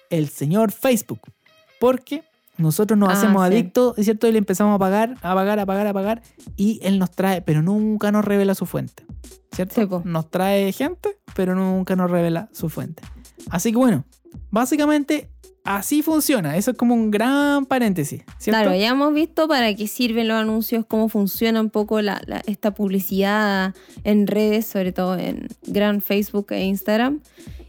[0.08, 1.22] El señor Facebook.
[1.80, 2.22] Porque
[2.58, 3.52] nosotros nos Ah, hacemos sí.
[3.52, 4.28] adictos, ¿es cierto?
[4.28, 6.22] Y le empezamos a pagar, a pagar, a pagar, a pagar.
[6.56, 9.04] Y él nos trae, pero nunca nos revela su fuente.
[9.50, 9.74] ¿Cierto?
[10.02, 13.02] Sí, nos trae gente, pero nunca nos revela su fuente.
[13.50, 14.04] Así que bueno,
[14.50, 15.28] básicamente
[15.64, 16.56] así funciona.
[16.56, 18.62] Eso es como un gran paréntesis, ¿cierto?
[18.62, 22.42] Claro, ya hemos visto para qué sirven los anuncios, cómo funciona un poco la, la-
[22.46, 27.20] esta publicidad en redes, sobre todo en gran Facebook e Instagram.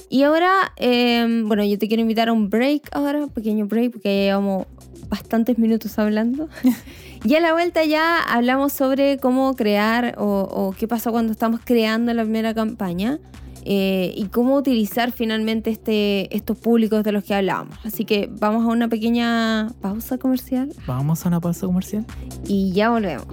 [0.10, 3.91] Y ahora, eh, bueno, yo te quiero invitar a un break ahora, un pequeño break,
[3.93, 4.67] porque ya llevamos
[5.10, 6.47] bastantes minutos hablando.
[7.25, 11.60] y a la vuelta ya hablamos sobre cómo crear o, o qué pasó cuando estamos
[11.65, 13.19] creando la primera campaña.
[13.69, 17.77] Eh, y cómo utilizar finalmente este, estos públicos de los que hablábamos.
[17.84, 22.06] Así que vamos a una pequeña pausa comercial Vamos a una pausa comercial.
[22.47, 23.25] y ya volvemos.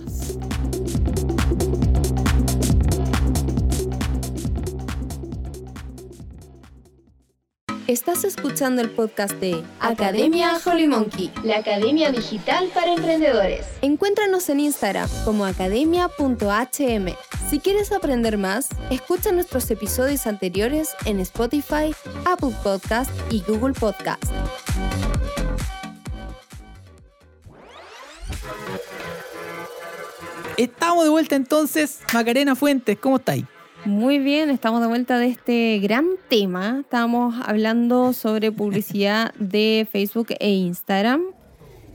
[7.87, 11.31] Estás escuchando el podcast de Academia Holy Monkey.
[11.45, 13.67] La Academia Digital para Emprendedores.
[13.83, 17.15] Encuéntranos en Instagram como academia.hm.
[17.55, 24.25] Si quieres aprender más, escucha nuestros episodios anteriores en Spotify, Apple Podcast y Google Podcast.
[30.57, 32.01] Estamos de vuelta entonces.
[32.13, 33.45] Macarena Fuentes, ¿cómo estáis?
[33.85, 36.81] Muy bien, estamos de vuelta de este gran tema.
[36.81, 41.23] Estamos hablando sobre publicidad de Facebook e Instagram.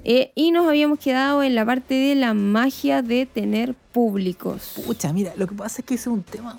[0.03, 4.73] Eh, y nos habíamos quedado en la parte de la magia de tener públicos.
[4.85, 6.57] Pucha, mira, lo que pasa es que ese es un tema.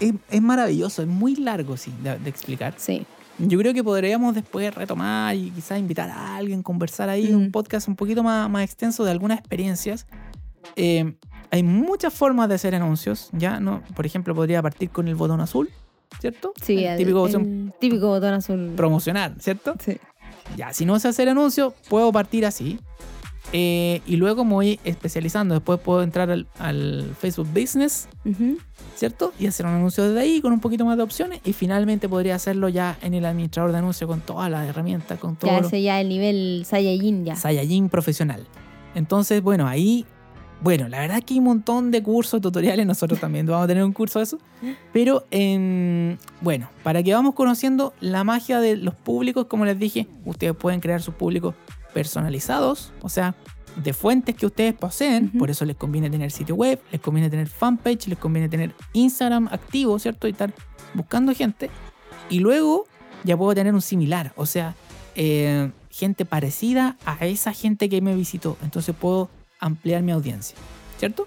[0.00, 2.74] Es, es maravilloso, es muy largo, sí, de, de explicar.
[2.76, 3.06] Sí,
[3.38, 7.36] Yo creo que podríamos después retomar y quizás invitar a alguien, conversar ahí, Mm.
[7.36, 10.06] un podcast un poquito más, más extenso de algunas experiencias.
[10.76, 11.14] Eh,
[11.50, 13.60] hay muchas formas de hacer anuncios, ¿ya?
[13.60, 13.82] ¿no?
[13.94, 15.68] Por ejemplo, podría partir con el botón azul,
[16.20, 16.52] ¿cierto?
[16.62, 18.72] sí, El el, típico botón el típico botón azul.
[18.76, 19.74] promocionar, ¿cierto?
[19.78, 19.98] Sí.
[20.56, 22.78] Ya, si no sé hacer anuncios, puedo partir así.
[23.52, 25.54] Eh, y luego me voy especializando.
[25.54, 28.08] Después puedo entrar al, al Facebook Business.
[29.02, 29.32] ¿cierto?
[29.36, 31.40] Y hacer un anuncio desde ahí con un poquito más de opciones.
[31.44, 35.34] Y finalmente podría hacerlo ya en el administrador de anuncios con todas las herramientas, con
[35.34, 37.34] todo Ya lo ese ya el nivel Saiyajin ya.
[37.34, 38.46] Saiyajin profesional.
[38.94, 40.06] Entonces, bueno, ahí
[40.62, 43.66] bueno, la verdad es que hay un montón de cursos, tutoriales, nosotros también vamos a
[43.66, 44.38] tener un curso de eso.
[44.92, 50.06] Pero, em, bueno, para que vamos conociendo la magia de los públicos, como les dije,
[50.24, 51.56] ustedes pueden crear sus públicos
[51.92, 53.34] personalizados, o sea,
[53.74, 57.48] de fuentes que ustedes poseen, por eso les conviene tener sitio web, les conviene tener
[57.48, 60.28] fanpage, les conviene tener Instagram activo, ¿cierto?
[60.28, 60.54] Y estar
[60.94, 61.70] buscando gente.
[62.30, 62.86] Y luego
[63.24, 64.76] ya puedo tener un similar, o sea,
[65.16, 68.56] eh, gente parecida a esa gente que me visitó.
[68.62, 69.28] Entonces puedo
[69.62, 70.58] ampliar mi audiencia,
[70.98, 71.26] ¿cierto?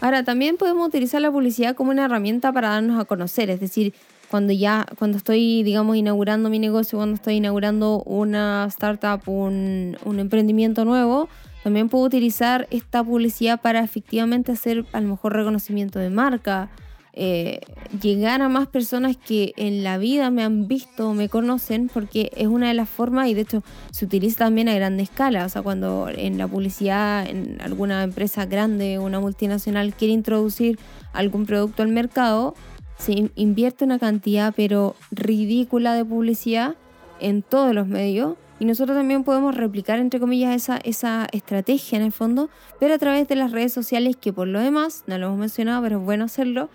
[0.00, 3.92] Ahora, también podemos utilizar la publicidad como una herramienta para darnos a conocer, es decir,
[4.30, 10.18] cuando ya, cuando estoy, digamos, inaugurando mi negocio, cuando estoy inaugurando una startup, un, un
[10.18, 11.28] emprendimiento nuevo,
[11.62, 16.70] también puedo utilizar esta publicidad para efectivamente hacer a lo mejor reconocimiento de marca,
[17.14, 17.60] eh,
[18.00, 22.46] llegar a más personas que en la vida me han visto, me conocen, porque es
[22.46, 25.44] una de las formas y de hecho se utiliza también a gran escala.
[25.44, 30.78] O sea, cuando en la publicidad, en alguna empresa grande, una multinacional quiere introducir
[31.12, 32.54] algún producto al mercado,
[32.98, 36.76] se in- invierte una cantidad pero ridícula de publicidad
[37.20, 38.36] en todos los medios.
[38.60, 42.48] Y nosotros también podemos replicar, entre comillas, esa, esa estrategia en el fondo,
[42.78, 45.82] pero a través de las redes sociales, que por lo demás, no lo hemos mencionado,
[45.82, 46.68] pero es bueno hacerlo,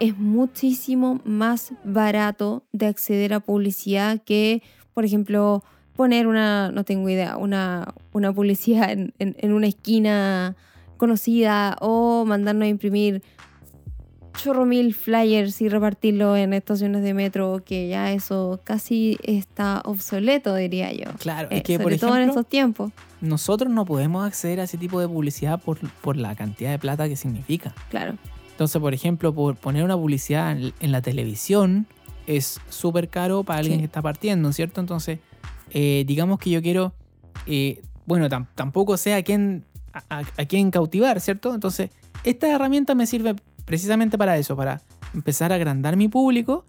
[0.00, 4.62] es muchísimo más barato de acceder a publicidad que,
[4.94, 10.56] por ejemplo, poner una, no tengo idea, una, una publicidad en, en- en una esquina
[10.96, 13.22] conocida o mandarnos a imprimir
[14.36, 20.54] chorro mil flyers y repartirlo en estaciones de metro, que ya eso casi está obsoleto,
[20.54, 21.10] diría yo.
[21.18, 24.60] Claro, Eh, es que por sobre todo en ejemplo, esos tiempos, nosotros no podemos acceder
[24.60, 27.74] a ese tipo de publicidad por, por la cantidad de plata que significa.
[27.90, 28.16] claro.
[28.58, 31.86] Entonces, por ejemplo, por poner una publicidad en, en la televisión
[32.26, 33.82] es súper caro para alguien Sí.
[33.82, 34.80] que está partiendo, ¿cierto?
[34.80, 35.20] Entonces,
[35.70, 36.92] eh, digamos que yo quiero,
[37.46, 41.54] eh, bueno, tam- tampoco sé a quién, a, a- quién cautivar, ¿cierto?
[41.54, 41.90] Entonces,
[42.24, 44.82] esta herramienta me sirve precisamente para eso, para
[45.14, 46.64] empezar a agrandar mi público,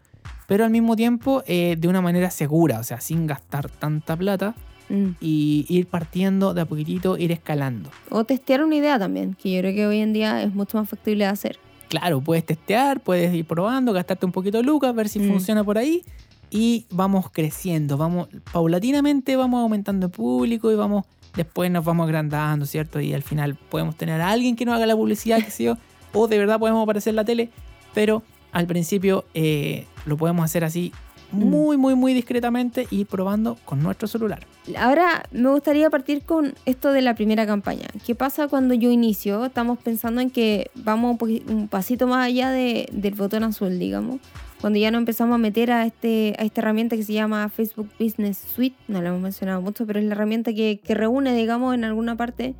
[0.47, 4.53] pero al mismo tiempo eh, de una manera segura, o sea, sin gastar tanta plata
[4.91, 5.15] Mm.
[5.21, 7.91] y ir partiendo de a poquitito, ir escalando.
[8.09, 10.89] O testear una idea también, que yo creo que hoy en día es mucho más
[10.89, 11.59] factible de hacer.
[11.89, 15.27] Claro, puedes testear, puedes ir probando, gastarte un poquito de lucas, ver si Mm.
[15.27, 16.03] funciona por ahí.
[16.51, 22.65] Y vamos creciendo, vamos paulatinamente vamos aumentando el público y vamos después nos vamos agrandando,
[22.65, 22.99] ¿cierto?
[22.99, 25.77] Y al final podemos tener a alguien que nos haga la publicidad, sé yo,
[26.13, 27.49] o de verdad podemos aparecer en la tele,
[27.93, 30.91] pero al principio eh, lo podemos hacer así.
[31.31, 34.39] Muy, muy, muy discretamente y probando con nuestro celular.
[34.77, 37.85] Ahora me gustaría partir con esto de la primera campaña.
[38.05, 39.45] ¿Qué pasa cuando yo inicio?
[39.45, 44.19] Estamos pensando en que vamos un, pasito más allá de- del botón azul, digamos.
[44.61, 47.89] Cuando ya nos empezamos a meter a, este, a esta herramienta que se llama Facebook
[47.99, 51.73] Business Suite, no la hemos mencionado mucho, pero es la herramienta que, que reúne, digamos,
[51.75, 52.55] en alguna parte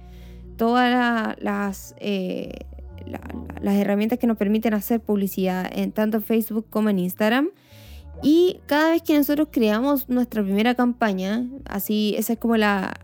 [0.58, 2.51] todas la- las, eh,
[3.05, 7.49] la- la- las herramientas que nos permiten hacer publicidad en tanto Facebook como en Instagram.
[8.21, 12.97] Y cada vez que nosotros creamos nuestra primera campaña, así, ese es como la,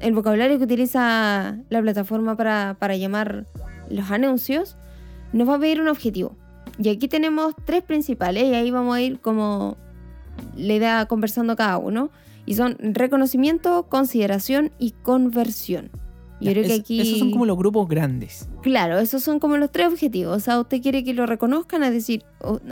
[0.00, 3.46] el vocabulario que utiliza la plataforma para, para llamar
[3.88, 4.76] los anuncios,
[5.32, 6.36] nos va a pedir un objetivo.
[6.78, 9.76] Y aquí tenemos tres principales y ahí vamos a ir como
[10.56, 12.10] le da conversando cada uno.
[12.46, 15.90] Y son reconocimiento, consideración y conversión.
[16.40, 17.00] Yo que aquí...
[17.00, 18.48] Esos son como los grupos grandes.
[18.62, 20.36] Claro, esos son como los tres objetivos.
[20.36, 22.24] O sea, usted quiere que lo reconozcan, es decir,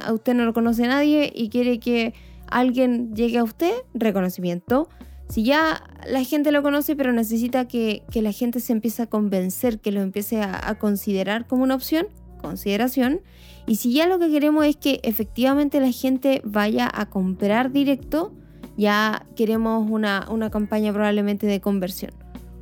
[0.02, 2.14] a usted no lo conoce nadie y quiere que
[2.50, 4.88] alguien llegue a usted, reconocimiento.
[5.28, 9.06] Si ya la gente lo conoce, pero necesita que, que la gente se empiece a
[9.06, 12.06] convencer, que lo empiece a, a considerar como una opción,
[12.40, 13.20] consideración.
[13.66, 18.32] Y si ya lo que queremos es que efectivamente la gente vaya a comprar directo,
[18.78, 22.12] ya queremos una, una campaña probablemente de conversión.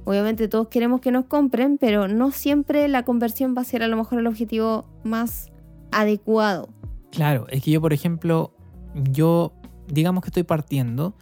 [0.06, 3.88] Obviamente todos queremos que nos compren, pero no siempre la conversión va a ser a
[3.88, 5.50] lo mejor el objetivo más
[5.90, 6.68] adecuado.
[7.10, 8.54] Claro, es que yo, por ejemplo,
[8.94, 9.52] yo,
[9.88, 11.16] digamos que estoy partiendo,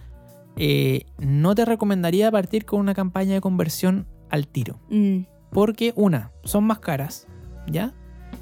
[0.57, 4.79] eh, no te recomendaría partir con una campaña de conversión al tiro.
[4.91, 5.21] Mm,
[5.51, 7.27] Porque, una, son más caras,
[7.67, 7.95] ¿ya?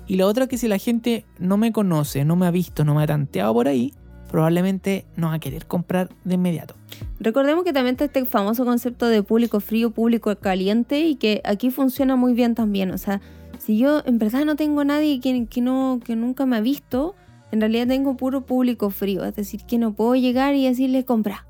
[0.08, 2.96] Y la otra que si la gente no me conoce, no me ha visto, no
[2.96, 3.94] me ha tanteado por ahí,
[4.32, 6.74] probablemente no va a querer comprar de inmediato.
[7.20, 11.70] Recordemos que también está este famoso concepto de público frío, público caliente y que aquí
[11.70, 12.90] funciona muy bien también.
[12.90, 13.20] O sea,
[13.58, 17.14] si yo en verdad no tengo nadie que, que, no, que nunca me ha visto,
[17.52, 19.22] en realidad tengo puro público frío.
[19.24, 21.46] Es decir, que no puedo llegar y decirle compra.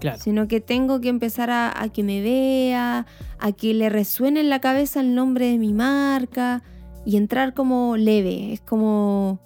[0.00, 0.18] Claro.
[0.18, 3.06] sino que tengo que empezar a, a que me vea,
[3.38, 6.62] a que le resuene en la cabeza el nombre de mi marca
[7.06, 9.40] y entrar como leve, es como,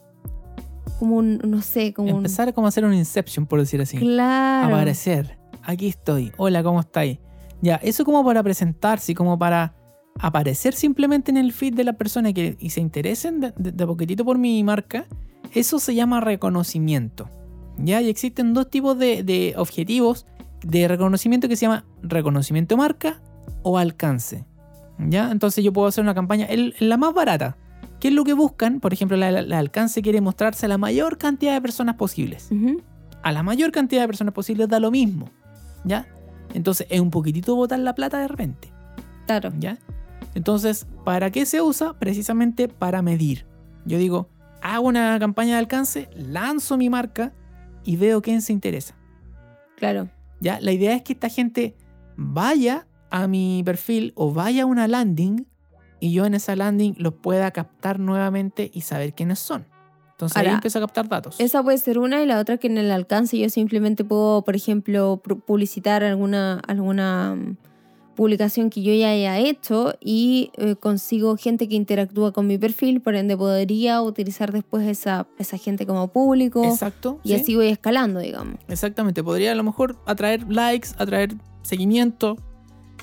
[0.99, 3.97] como un, no sé, como Empezar como a hacer un Inception, por decir así.
[3.97, 4.03] un...
[4.03, 4.75] Claro.
[4.75, 5.39] Aparecer.
[5.63, 6.33] Aquí estoy.
[6.37, 7.19] Hola, ¿cómo estáis?
[7.63, 9.75] Ya, eso como para presentarse y como para
[10.21, 13.87] aparecer simplemente en el feed de la persona que, y se interesen de, de- de
[13.87, 15.07] poquitito por mi marca,
[15.55, 17.29] eso se llama reconocimiento.
[17.79, 18.01] ¿Ya?
[18.03, 20.27] Y existen dos tipos de, de objetivos
[20.63, 23.21] de reconocimiento que se llama reconocimiento marca
[23.63, 24.45] o alcance.
[24.99, 25.31] ¿Ya?
[25.31, 27.57] Entonces yo puedo hacer una campaña, el- la más barata.
[28.01, 28.81] ¿Qué es lo que buscan?
[28.81, 32.51] Por ejemplo, la alcance quiere mostrarse a la mayor cantidad de personas posibles.
[33.23, 35.31] A la mayor cantidad de personas posibles da lo mismo.
[35.85, 36.07] ¿Ya?
[36.55, 38.73] Entonces es un poquitito botar la plata de repente.
[39.27, 39.53] Claro.
[39.59, 39.79] ¿Ya?
[40.35, 41.99] Entonces, ¿para qué se usa?
[41.99, 43.47] Precisamente para medir.
[43.85, 44.29] Yo digo,
[44.63, 47.33] hago una campaña de alcance, lanzo mi marca
[47.85, 48.95] y veo quién se interesa.
[49.77, 50.09] Claro.
[50.41, 50.61] ¿Ya?
[50.61, 51.77] La idea es que esta gente
[52.17, 55.47] vaya a mi perfil o vaya a una landing
[56.01, 59.67] y yo en esa landing los pueda captar nuevamente y saber quiénes son.
[60.13, 61.37] Entonces ahí empiezo a captar datos.
[61.39, 64.57] Esa puede ser una y la otra que en el alcance yo simplemente puedo, por
[64.57, 67.57] ejemplo, pu- publicitar alguna, alguna mm,
[68.17, 73.01] publicación que yo ya haya hecho y eh, consigo gente que interactúa con mi perfil,
[73.01, 77.21] por ende podría utilizar después esa, esa gente como público Exacto.
[77.23, 77.35] y ¿sí?
[77.37, 78.57] así voy escalando, digamos.
[78.67, 79.23] Exactamente.
[79.23, 82.37] Podría a lo mejor atraer likes, atraer seguimiento.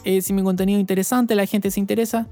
[0.06, 2.28] Eh, si mi contenido es interesante, la gente se interesa.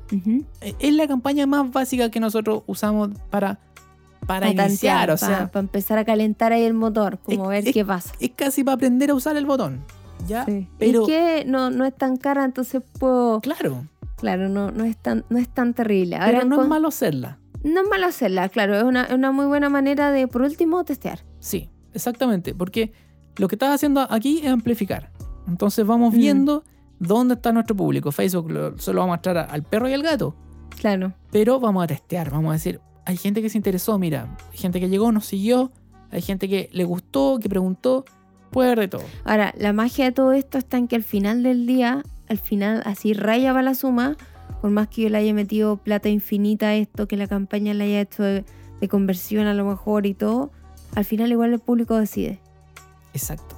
[0.62, 3.59] Eh, Es la campaña más básica que nosotros usamos para,
[4.27, 5.07] para Pa' iniciar.
[5.07, 7.83] tantear, o sea, para empezar a calentar ahí el motor, como Es- ver es- qué
[7.83, 8.13] pasa.
[8.19, 9.81] es casi para aprender a usar el botón.
[10.27, 10.45] ¿Ya?
[10.45, 10.67] Sí.
[10.77, 13.41] Pero, que no, no es tan cara, entonces puedo...
[13.41, 16.17] claro, Claro, no, no, es, tan, no es tan terrible.
[16.23, 17.39] pero no con- es malo hacerla.
[17.63, 20.83] No es malo hacerla, claro, es una, es una muy buena manera de, por último,
[20.86, 21.25] testear.
[21.39, 22.53] Sí, exactamente.
[22.55, 22.93] Porque
[23.36, 25.12] lo que estás haciendo aquí es amplificar.
[25.47, 26.63] Entonces vamos viendo
[27.03, 28.11] dónde está nuestro público.
[28.11, 30.35] Facebook lo- solo va a mostrar a- al perro y al gato.
[30.79, 34.57] Claro, Pero vamos a testear, vamos a decir, hay gente que se interesó, mira, hay
[34.57, 35.71] gente que llegó, nos siguió,
[36.11, 38.05] hay gente que le gustó, que preguntó,
[38.49, 39.03] puede haber de todo.
[39.23, 42.81] Ahora, la magia de todo esto está en que al final del día, al final,
[42.85, 44.17] así raya va la suma,
[44.61, 47.83] por más que yo le haya metido plata infinita a esto, que la campaña le
[47.85, 48.43] haya hecho de,
[48.81, 50.51] de conversión a lo mejor y todo,
[50.95, 52.39] al final igual el público decide.
[53.13, 53.55] Exacto.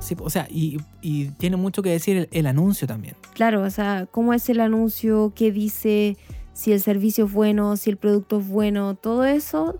[0.00, 3.14] Sí, o sea, y, y tiene mucho que decir el, el anuncio también.
[3.34, 6.16] Claro, o sea, cómo es el anuncio, qué dice,
[6.52, 9.78] si el servicio es bueno, si el producto es bueno, todo eso,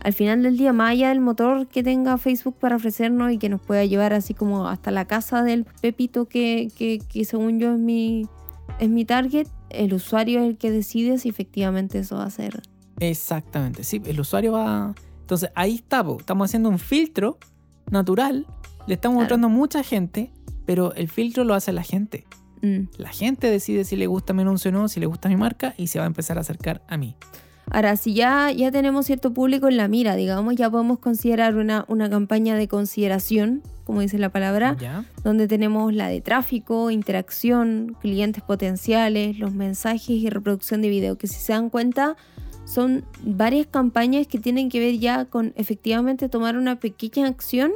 [0.00, 3.48] al final del día, más allá del motor que tenga Facebook para ofrecernos y que
[3.48, 7.74] nos pueda llevar así como hasta la casa del Pepito que, que, que según yo
[7.74, 8.26] es mi,
[8.78, 12.62] es mi target, el usuario es el que decide si efectivamente eso va a ser.
[13.00, 14.94] Exactamente, sí, el usuario va...
[15.20, 17.38] Entonces ahí está, po, estamos haciendo un filtro
[17.90, 18.46] natural,
[18.88, 19.20] le estamos Claro.
[19.24, 20.32] mostrando a mucha gente,
[20.66, 22.24] pero el filtro lo hace la gente.
[22.62, 22.88] Mm.
[22.96, 25.74] La gente decide si le gusta mi anuncio o no, si le gusta mi marca
[25.76, 27.14] y se va a empezar a acercar a mí.
[27.70, 31.84] Ahora, si ya, ya tenemos cierto público en la mira, digamos, ya podemos considerar una,
[31.88, 35.04] una campaña de consideración, como dice la palabra, ¿Ya?
[35.22, 41.26] donde tenemos la de tráfico, interacción, clientes potenciales, los mensajes y reproducción de video, que
[41.26, 42.16] si se dan cuenta
[42.64, 47.72] son varias campañas que tienen que ver ya con efectivamente tomar una pequeña acción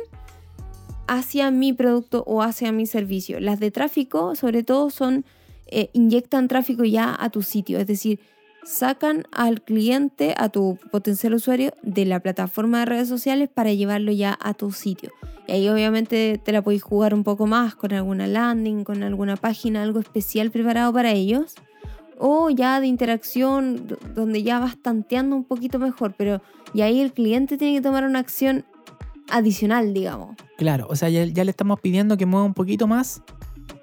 [1.13, 3.39] hacia mi producto o hacia mi servicio.
[3.39, 5.25] Las de tráfico, sobre todo, son
[5.67, 8.19] eh, inyectan tráfico ya a tu sitio, es decir,
[8.65, 14.13] sacan al cliente, a tu potencial usuario, de la plataforma de redes sociales para llevarlo
[14.13, 15.11] ya a tu sitio.
[15.47, 19.37] Y ahí obviamente te la podéis jugar un poco más con alguna landing, con alguna
[19.37, 21.57] página, algo especial preparado para ellos.
[22.19, 26.41] O ya de interacción, donde ya vas tanteando un poquito mejor, pero
[26.73, 28.65] y ahí el cliente tiene que tomar una acción
[29.33, 30.37] adicional, digamos.
[30.57, 33.23] Claro, o sea, ya, ya le estamos pidiendo que mueva un poquito más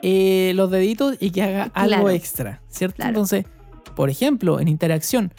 [0.02, 2.10] eh, los deditos y que haga algo Claro.
[2.10, 2.98] extra, ¿cierto?
[2.98, 3.10] Claro.
[3.10, 3.46] Entonces,
[3.96, 5.34] por ejemplo, en interacción,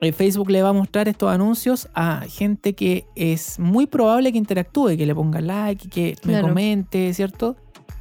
[0.00, 4.38] eh, Facebook le va a mostrar estos anuncios a gente que es muy probable que
[4.38, 7.56] interactúe, que le ponga like, que me comente, ¿cierto?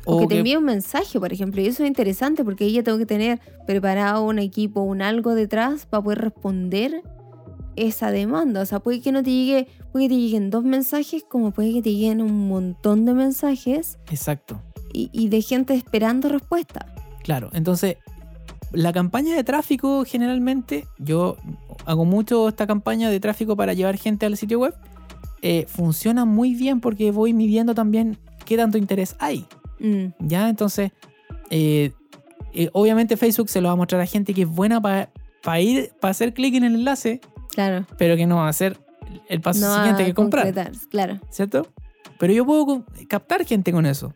[0.06, 1.62] O, que te envíe un mensaje, por ejemplo.
[1.62, 5.34] Y eso es interesante porque ahí ya tengo que tener preparado un equipo, un algo
[5.34, 7.02] detrás para poder responder
[7.76, 8.62] esa demanda.
[8.62, 11.74] O sea, puede que no te llegue, puede que te lleguen dos mensajes, como puede
[11.74, 14.62] que te lleguen un montón de mensajes Exacto,
[14.94, 16.94] y, y de gente esperando respuesta.
[17.24, 17.50] claro.
[17.54, 17.98] Entonces,
[18.72, 21.38] la campaña de tráfico generalmente, yo
[21.86, 24.74] hago mucho esta campaña de tráfico para llevar gente al sitio web,
[25.42, 29.46] eh, funciona muy bien porque voy midiendo también qué tanto interés hay.
[29.80, 30.50] Mm, ¿Ya?
[30.50, 30.92] Entonces,
[31.52, 31.92] eh,
[32.54, 35.92] eh, obviamente Facebook se lo va a mostrar a gente que es buena para ir,
[36.02, 37.22] para hacer clic en el enlace,
[37.56, 37.86] claro.
[37.98, 38.78] pero que no va a hacer
[39.30, 40.54] el paso No siguiente que comprar,
[40.90, 41.20] Claro.
[41.30, 41.68] ¿cierto?
[42.20, 44.14] Pero yo puedo captar gente con eso.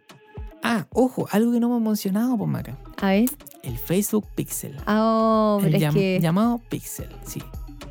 [0.62, 2.78] Ah, ojo, algo que no hemos mencionado, por acá.
[3.02, 3.30] A ver.
[3.64, 4.76] El Facebook Pixel.
[4.86, 7.42] Ah, oh, el pero es llam- que llamado Pixel, sí.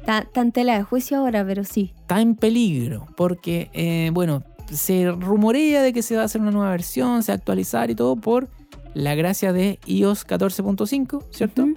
[0.00, 1.92] está está en tela de juicio ahora, pero sí.
[2.00, 6.50] Está en peligro porque, eh, bueno, se rumorea de que se va a hacer una
[6.50, 8.48] nueva versión, se va a actualizar y todo por
[8.94, 11.62] la gracia de iOS 14.5, ¿cierto?
[11.64, 11.74] Ujú.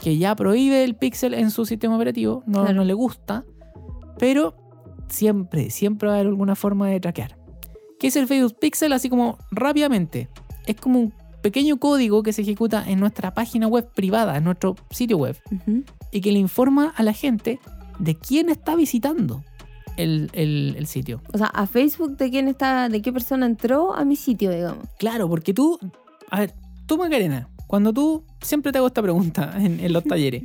[0.00, 2.74] Que ya prohíbe el pixel en su sistema operativo, no, Claro.
[2.74, 3.44] no le gusta,
[4.18, 4.54] pero
[5.08, 7.36] siempre, siempre va a haber alguna forma de traquear.
[7.98, 8.92] ¿Qué es el Facebook Pixel?
[8.94, 10.28] Así como rápidamente.
[10.66, 14.76] Es como un pequeño código que se ejecuta en nuestra página web privada, en nuestro
[14.90, 15.36] sitio web,
[16.10, 17.60] y que le informa a la gente
[17.98, 19.42] de quién está visitando
[19.98, 21.20] el, el- el sitio.
[21.32, 24.84] O sea, a Facebook de quién está, de qué persona entró a mi sitio, digamos.
[24.98, 25.78] Claro, porque tú,
[26.30, 26.54] a ver,
[26.86, 30.44] tú Macarena, cuando tú, siempre te hago esta pregunta en, en los talleres,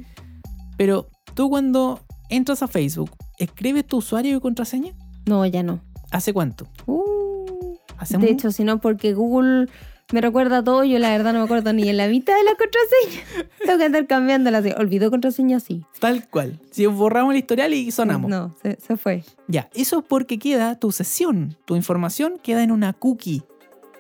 [0.78, 4.94] pero tú cuando entras a Facebook, ¿escribes tu usuario y contraseña?
[5.26, 5.82] No, ya no.
[6.12, 6.68] ¿Hace cuánto?
[6.86, 9.68] Uh, ¿Hace de hecho, si no, porque Google
[10.14, 12.52] me recuerda todo, yo la verdad no me acuerdo ni en la mitad de la
[12.52, 13.50] contraseña.
[13.66, 14.64] Tengo que andar cambiándola.
[14.78, 15.84] Olvidó contraseña, sí.
[16.00, 16.60] Tal cual.
[16.72, 18.30] Si borramos el historial y sonamos.
[18.30, 19.24] No, se, se fue.
[19.48, 23.44] Ya, eso es porque queda tu sesión, tu información queda en una cookie.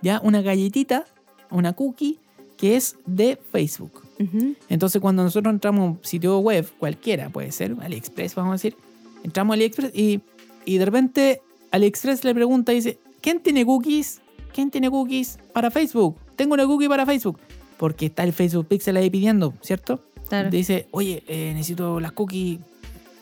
[0.02, 1.06] Ya, una galletita,
[1.50, 2.20] una cookie
[2.66, 4.02] que es de Facebook.
[4.70, 8.76] Entonces, cuando nosotros entramos a un sitio web, cualquiera, puede ser AliExpress, vamos a decir,
[9.24, 10.22] entramos a AliExpress y,
[10.66, 11.42] y de repente
[11.72, 14.22] AliExpress le pregunta y dice: ¿Quién tiene cookies?
[14.54, 16.16] ¿Quién tiene cookies para Facebook?
[16.36, 17.38] Tengo una cookie para Facebook.
[17.78, 20.00] Porque está el Facebook Pixel ahí pidiendo, ¿cierto?
[20.30, 20.50] Claro.
[20.50, 22.60] Dice: Oye, eh, necesito las cookies,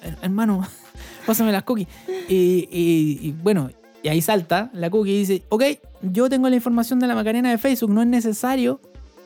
[0.03, 0.65] her- hermano,
[1.25, 1.87] pásame las cookies.
[2.29, 3.71] Y, y- y bueno,
[4.03, 5.63] y ahí salta la cookie y dice: Ok,
[6.03, 8.79] yo tengo la información de la Macarena de Facebook, no es necesario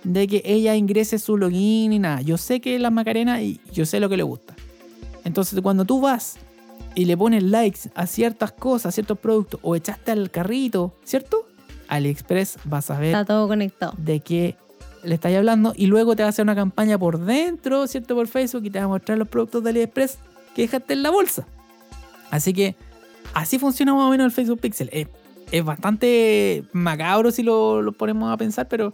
[0.03, 2.21] de que ella ingrese su login ni nada.
[2.21, 4.55] Yo sé que es la Macarena y yo sé lo que le gusta.
[5.23, 6.37] Entonces, cuando tú vas
[6.95, 11.45] y le pones likes a ciertas cosas, a ciertos productos, o echaste al carrito, ¿cierto?
[11.89, 13.93] AliExpress va a saber Está todo conectado.
[13.97, 14.55] de qué
[15.03, 18.15] le estáis hablando y luego te va a hacer una campaña por dentro, ¿cierto?
[18.15, 20.17] Por Facebook y te va a mostrar los productos de AliExpress
[20.55, 21.45] que dejaste en la bolsa.
[22.31, 22.75] Así que
[23.33, 24.89] así funciona más o menos el Facebook Pixel.
[24.91, 25.07] Es,
[25.51, 28.93] es bastante macabro si lo, lo ponemos a pensar, pero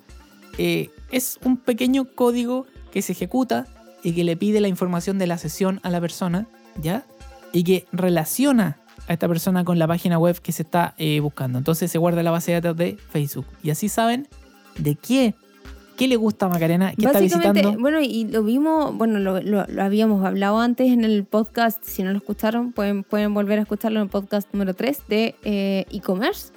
[0.57, 3.67] eh, es un pequeño código que se ejecuta
[4.03, 6.47] y que le pide la información de la sesión a la persona,
[6.81, 7.05] ¿ya?
[7.51, 8.77] Y que relaciona
[9.07, 11.57] a esta persona con la página web que se está eh, buscando.
[11.57, 13.45] Entonces se guarda la base de datos de Facebook.
[13.63, 14.27] Y así saben
[14.77, 15.35] de qué,
[15.97, 17.79] qué le gusta a Macarena, qué está visitando.
[17.81, 22.01] bueno, y lo vimos, bueno, lo, lo- lo habíamos hablado antes en el podcast, si
[22.03, 25.85] no lo escucharon, pueden, pueden volver a escucharlo en el podcast número 3 de eh,
[25.91, 26.51] e-commerce,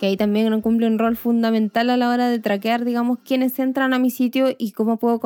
[0.00, 3.92] que ahí también cumple un rol fundamental a la hora de traquear, digamos, quiénes entran
[3.92, 5.20] a mi sitio y cómo puedo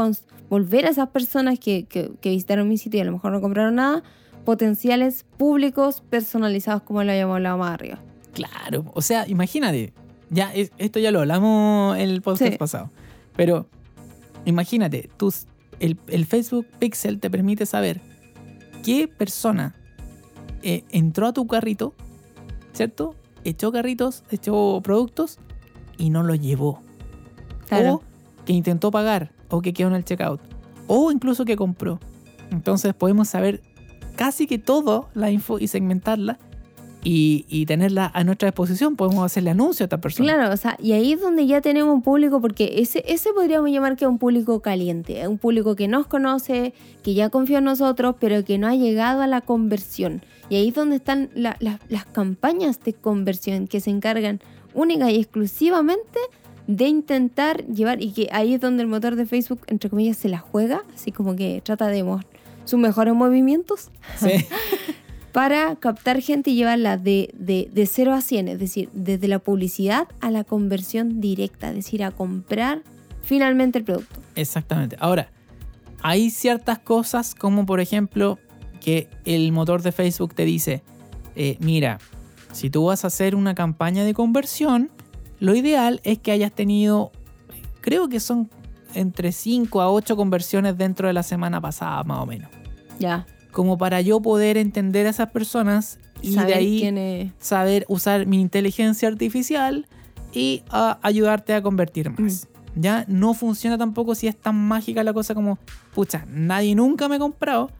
[0.51, 3.41] volver a esas personas que, que, que visitaron mi sitio y a lo mejor no
[3.41, 4.03] compraron nada,
[4.45, 8.01] potenciales públicos personalizados, como lo habíamos hablado más arriba.
[8.33, 9.93] Claro, o sea, imagínate.
[10.31, 12.59] Ya, es- esto ya lo hablamos en el podcast Sí.
[12.59, 12.91] pasado.
[13.37, 13.69] Pero
[14.45, 15.47] imagínate, tus,
[15.79, 18.01] el, el Facebook Pixel te permite saber
[18.85, 19.77] qué persona
[20.63, 21.95] eh, entró a tu carrito,
[22.73, 23.15] ¿cierto?
[23.45, 25.39] Echó carritos, echó productos
[25.99, 26.81] y no los llevó.
[27.69, 27.95] Claro.
[27.95, 28.03] O
[28.45, 30.41] que intentó pagar, o que quedó en el checkout,
[30.87, 31.99] o incluso que compró.
[32.51, 33.63] Entonces podemos saber
[34.17, 36.39] casi que todo la info y segmentarla
[37.03, 38.97] y, y tenerla a nuestra disposición.
[38.97, 40.35] Podemos hacerle anuncio a esta persona.
[40.35, 43.71] Claro, o sea, y ahí es donde ya tenemos un público, porque ese, ese podríamos
[43.71, 47.65] llamar que es un público caliente, un público que nos conoce, que ya confía en
[47.65, 50.23] nosotros, pero que no ha llegado a la conversión.
[50.51, 54.41] Y ahí es donde están la- la- las campañas de conversión que se encargan
[54.75, 56.19] única y exclusivamente
[56.67, 60.29] de intentar llevar, y que ahí es donde el motor de Facebook, entre comillas, se
[60.29, 62.05] la juega, así como que trata de
[62.65, 64.31] sus mejores movimientos Sí.
[65.33, 69.41] para captar gente y llevarla de, de, de 0 a 100, es decir, desde la
[69.41, 72.83] publicidad a la conversión directa, es decir, a comprar
[73.23, 74.21] finalmente el producto.
[74.37, 74.97] Exactamente.
[75.01, 75.29] Ahora,
[76.03, 78.39] hay ciertas cosas como por ejemplo
[78.85, 80.83] que el motor de Facebook te dice,
[81.37, 81.99] eh, mira,
[82.53, 84.91] si tú vas a hacer una campaña de conversión,
[85.41, 87.11] lo ideal es que hayas tenido,
[87.81, 88.51] creo que son
[88.95, 92.51] entre 5 a 8 conversiones dentro de la semana pasada, más o menos.
[92.99, 97.33] Ya, Como para yo poder entender a esas personas y de ahí quién es.
[97.39, 99.87] saber usar mi inteligencia artificial
[100.33, 102.49] y a ayudarte a convertir más.
[102.77, 105.59] Ya no funciona tampoco si es tan mágica la cosa como,
[105.95, 107.71] pucha, nadie nunca me ha comprado,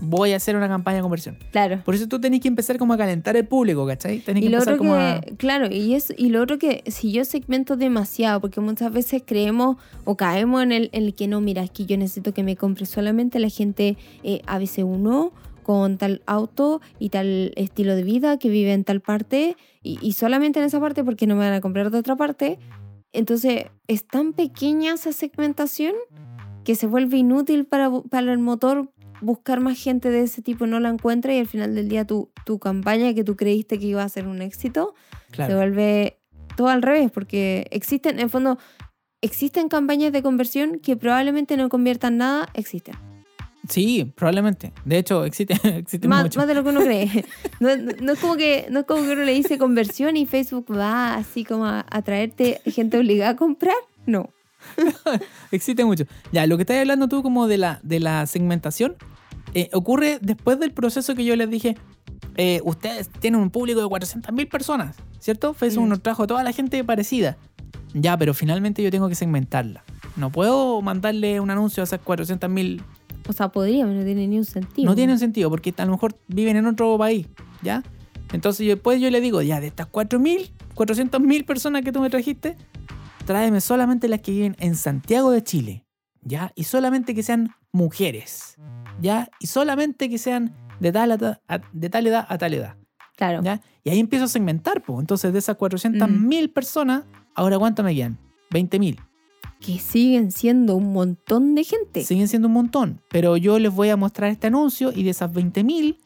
[0.00, 1.38] voy a hacer una campaña de conversión.
[1.50, 1.82] Claro.
[1.84, 4.20] Por eso tú tenés que empezar como a calentar el público, ¿cachai?
[4.20, 5.20] Tenés que Y lo empezar como a...
[5.20, 9.22] que, claro, y, es, y lo otro que si yo segmento demasiado, porque muchas veces
[9.24, 12.42] creemos o caemos en el, en el que no, mira, es que yo necesito que
[12.42, 15.32] me compre solamente la gente eh, ABC1
[15.62, 20.12] con tal auto y tal estilo de vida que vive en tal parte y, y
[20.12, 22.58] solamente en esa parte porque no me van a comprar de otra parte.
[23.12, 25.94] Entonces es tan pequeña esa segmentación
[26.66, 28.90] que se vuelve inútil para, para el motor
[29.20, 32.30] buscar más gente de ese tipo, no la encuentra y al final del día tu,
[32.44, 34.94] tu campaña que tú creíste que iba a ser un éxito
[35.28, 36.18] se Claro, vuelve
[36.56, 38.58] todo al revés, porque existen, en fondo,
[39.20, 42.94] existen campañas de conversión que probablemente no conviertan nada, existen.
[43.68, 44.72] Sí, probablemente.
[44.84, 46.38] De hecho, existe, existe Más, mucho.
[46.38, 47.24] más de lo que uno cree.
[47.60, 50.24] No, no- no es como que, no es como que uno le dice conversión y
[50.26, 53.74] Facebook va así como a, a traerte gente obligada a comprar.
[54.06, 54.30] No.
[55.50, 56.04] Existe mucho.
[56.32, 58.96] Ya, lo que estás hablando tú como de la, de la segmentación,
[59.54, 61.76] eh, ocurre después del proceso que yo les dije,
[62.36, 65.54] eh, ustedes tienen un público de 400.000 personas, ¿cierto?
[65.54, 65.90] Facebook Mm.
[65.90, 67.36] nos trajo a toda la gente parecida.
[67.94, 69.82] Ya, pero finalmente yo tengo que segmentarla.
[70.16, 72.82] No puedo mandarle un anuncio a esas 400.000
[73.28, 74.88] O sea, podría, pero no tiene ni un sentido.
[74.88, 77.26] No tiene un sentido porque a lo mejor viven en otro país,
[77.62, 77.82] ¿ya?
[78.32, 82.56] Entonces después yo le digo, ya, de estas 4.000, 400.000 personas que tú me trajiste,
[83.26, 85.84] tráeme solamente las que viven en Santiago de Chile,
[86.22, 86.52] ¿ya?
[86.54, 88.56] Y solamente que sean mujeres,
[89.00, 89.28] ¿ya?
[89.40, 92.76] Y solamente que sean de tal, a ta- a- de tal edad a tal edad,
[93.16, 93.42] Claro.
[93.42, 93.60] ¿ya?
[93.84, 95.00] Y ahí empiezo a segmentar, pues.
[95.00, 97.04] Entonces de esas 400.000 personas,
[97.34, 98.18] ahora ¿cuánto me quedan?
[98.50, 98.98] 20.000.
[99.60, 102.04] Que siguen siendo un montón de gente.
[102.04, 105.32] Siguen siendo un montón, pero yo les voy a mostrar este anuncio y de esas
[105.32, 105.98] 20.000,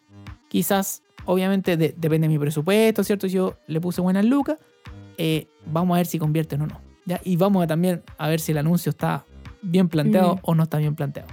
[0.49, 3.27] quizás, obviamente, de- depende de mi presupuesto, ¿cierto?
[3.27, 4.59] Yo le puse buenas lucas,
[5.19, 6.81] eh, vamos a ver si convierten o no.
[7.11, 7.21] ¿Ya?
[7.25, 9.25] Y vamos a también a ver si el anuncio está
[9.63, 10.41] bien planteado Mm.
[10.43, 11.29] o no está bien planteado.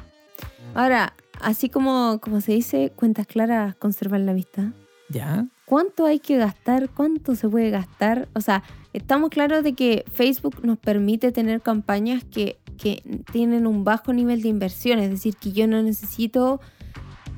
[0.73, 4.73] Ahora, así como, como se dice, cuentas claras conservan la vista.
[5.09, 5.45] ¿Ya?
[5.65, 6.89] ¿Cuánto hay que gastar?
[6.89, 8.27] ¿Cuánto se puede gastar?
[8.33, 8.63] O sea,
[8.93, 14.41] estamos claros de que Facebook nos permite tener campañas que, que tienen un bajo nivel
[14.41, 16.59] de inversión, es decir, que yo no necesito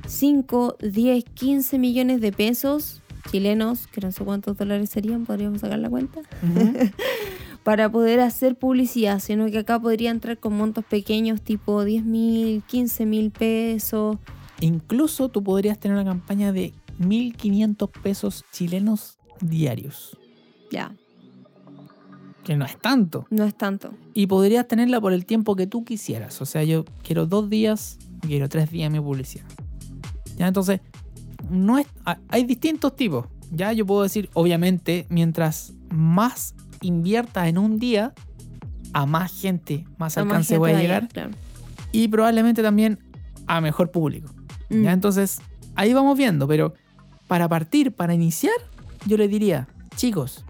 [0.07, 5.77] 5, 10, 15 millones de pesos chilenos, que no sé cuántos dólares serían, podríamos sacar
[5.79, 6.21] la cuenta,
[7.63, 12.63] para poder hacer publicidad, sino que acá podría entrar con montos pequeños tipo 10 mil,
[12.67, 14.17] 15 mil pesos.
[14.61, 20.17] Incluso tú podrías tener una campaña de 1.500 pesos chilenos diarios,
[20.71, 20.93] Ya,
[22.43, 23.25] que no es tanto.
[23.29, 23.93] no es tanto.
[24.13, 26.41] Y podrías tenerla por el tiempo que tú quisieras.
[26.41, 29.45] O sea, yo quiero dos días, quiero tres días mi publicidad.
[30.37, 30.81] Ya, entonces,
[31.49, 33.25] no es, ha- hay distintos tipos.
[33.51, 38.13] Ya yo puedo decir, obviamente, mientras más inviertas en un día,
[38.93, 41.07] a más gente, más A alcance voy a llegar.
[41.07, 41.31] claro.
[41.91, 42.99] Y probablemente también
[43.47, 44.31] a mejor público.
[44.69, 44.83] Mm.
[44.83, 44.91] ¿ya?
[44.93, 45.41] Entonces,
[45.75, 46.47] ahí vamos viendo.
[46.47, 46.73] Pero
[47.27, 48.53] para partir, para iniciar,
[49.05, 50.45] yo les diría, chicos,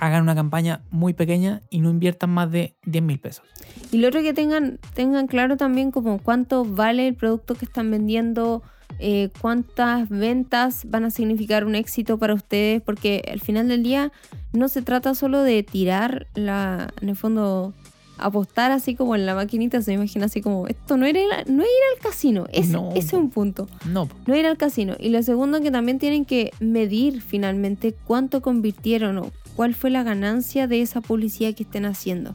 [0.00, 3.44] hagan una campaña muy pequeña y no inviertan más de 10 mil pesos.
[3.90, 7.90] Y lo otro que tengan, tengan claro también como cuánto vale el producto que están
[7.90, 8.62] vendiendo,
[9.00, 14.12] eh, cuántas ventas van a significar un éxito para ustedes, porque al final del día
[14.52, 17.74] no se trata solo de tirar la, en el fondo,
[18.18, 21.62] apostar así como en la maquinita, se me imagina así como, esto no era, no
[21.62, 23.68] es ir al casino, ese, No, ese es un punto.
[23.86, 24.08] No.
[24.26, 24.96] No ir al casino.
[24.98, 30.02] Y lo segundo que también tienen que medir finalmente cuánto convirtieron o cuál fue la
[30.02, 32.34] ganancia de esa publicidad que estén haciendo.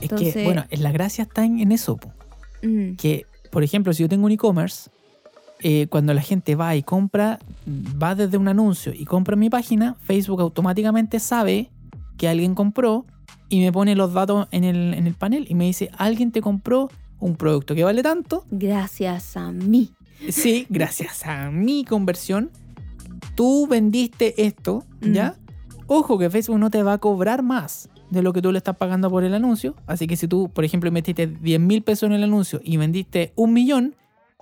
[0.00, 2.00] es que, bueno, la gracia está en, en eso.
[2.62, 2.96] Mm.
[2.96, 4.90] Que, por ejemplo, si yo tengo un e-commerce,
[5.60, 7.38] eh, cuando la gente va y compra,
[8.02, 11.70] va desde un anuncio y compra en mi página, Facebook automáticamente sabe
[12.16, 13.04] que alguien compró
[13.48, 16.40] y me pone los datos en el, en el panel y me dice, alguien te
[16.40, 16.90] compró
[17.20, 18.44] un producto que vale tanto.
[18.50, 19.90] Gracias a mí.
[20.30, 22.50] Sí, gracias a mi conversión,
[23.34, 25.12] tú vendiste esto, Mm.
[25.12, 25.36] ¿ya?
[25.86, 28.76] Ojo que Facebook no te va a cobrar más de lo que tú le estás
[28.76, 29.74] pagando por el anuncio.
[29.86, 33.32] Así que si tú, por ejemplo, metiste 10 mil pesos en el anuncio y vendiste
[33.36, 33.94] un millón,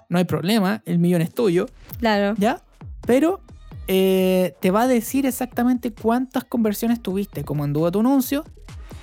[0.09, 1.66] no hay problema, el millón es tuyo,
[1.98, 2.34] Claro.
[2.38, 2.61] ¿ya?
[3.07, 3.40] Pero
[3.86, 8.44] eh, te va a decir exactamente cuántas conversiones tuviste, cómo anduvo tu anuncio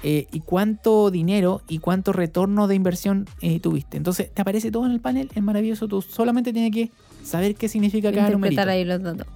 [0.04, 3.98] eh, y cuánto dinero y cuánto retorno de inversión eh, tuviste.
[3.98, 5.88] Entonces te aparece todo en el panel, es maravilloso.
[5.88, 6.92] Tú solamente tienes que
[7.24, 8.62] saber qué significa cada numerito.
[8.62, 9.28] Interpretar ahí los datos.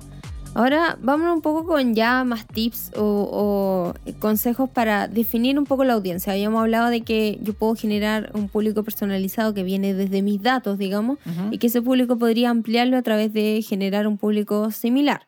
[0.56, 5.84] Ahora vámonos un poco con ya más tips o, o consejos para definir un poco
[5.84, 6.32] la audiencia.
[6.32, 10.78] Habíamos hablado de que yo puedo generar un público personalizado que viene desde mis datos,
[10.78, 11.20] digamos,
[11.52, 15.28] y que ese público podría ampliarlo a través de generar un público similar.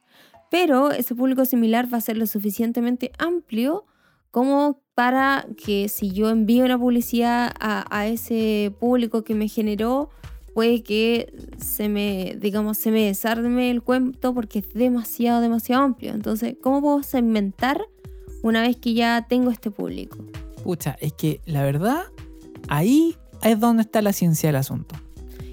[0.49, 3.83] Pero ese público similar va a ser lo suficientemente amplio
[4.31, 10.09] como para que si yo envío una publicidad a, a ese público que me generó,
[10.57, 16.15] puede que se me, digamos, se me desarme el cuento porque es demasiado, demasiado amplio.
[16.15, 17.79] Entonces, ¿cómo puedo segmentar
[18.41, 20.17] una vez que ya tengo este público?
[20.63, 22.05] Pucha, es que la verdad,
[22.69, 24.95] ahí es donde está la ciencia del asunto.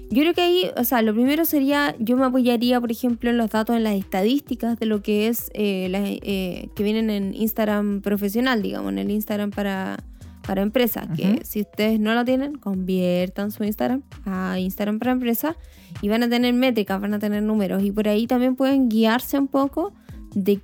[0.09, 3.37] Yo creo que ahí, o sea, lo primero sería, yo me apoyaría, por ejemplo, en
[3.37, 7.35] los datos, en las estadísticas de lo que es, eh, las, eh, que vienen en
[7.35, 10.03] Instagram profesional, digamos, en el Instagram para,
[10.45, 11.39] para empresas, que Ujú.
[11.43, 15.55] si ustedes no lo tienen, conviertan su Instagram a Instagram para empresas
[16.01, 19.39] y van a tener métricas, van a tener números y por ahí también pueden guiarse
[19.39, 19.93] un poco
[20.33, 20.59] de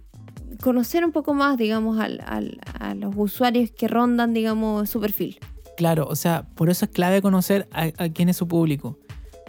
[0.62, 5.40] conocer un poco más, digamos, al- al- a los usuarios que rondan, digamos, su perfil.
[5.78, 9.00] Claro, o sea, por eso es clave conocer a, a quién es su público.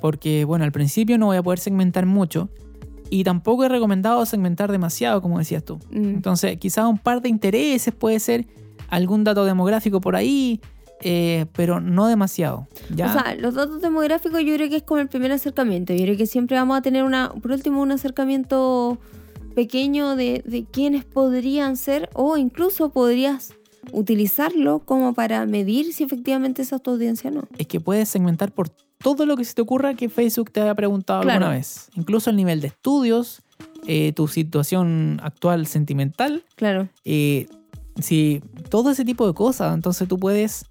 [0.00, 2.48] Porque, bueno, al principio no voy a poder segmentar mucho.
[3.10, 5.78] Y tampoco he recomendado segmentar demasiado, como decías tú.
[5.90, 6.04] Mm.
[6.14, 8.46] Entonces, quizás un par de intereses puede ser
[8.92, 10.60] algún dato demográfico por ahí,
[11.00, 12.68] eh, pero no demasiado.
[12.94, 13.06] ¿ya?
[13.10, 15.92] O sea, los datos demográficos yo creo que es como el primer acercamiento.
[15.94, 18.98] Yo creo que siempre vamos a tener una, por último, un acercamiento
[19.54, 23.54] pequeño de, de quiénes podrían ser o incluso podrías
[23.90, 27.42] utilizarlo como para medir si efectivamente esa es tu audiencia o no.
[27.58, 30.74] es que puedes segmentar por todo lo que se te ocurra que Facebook te haya
[30.74, 31.38] preguntado Claro.
[31.46, 31.88] alguna vez.
[31.96, 33.42] Incluso el nivel de estudios,
[33.86, 36.88] eh, tu situación actual sentimental, Claro.
[37.04, 37.48] eh,
[37.98, 39.74] si, todo ese tipo de cosas.
[39.74, 40.66] Entonces tú puedes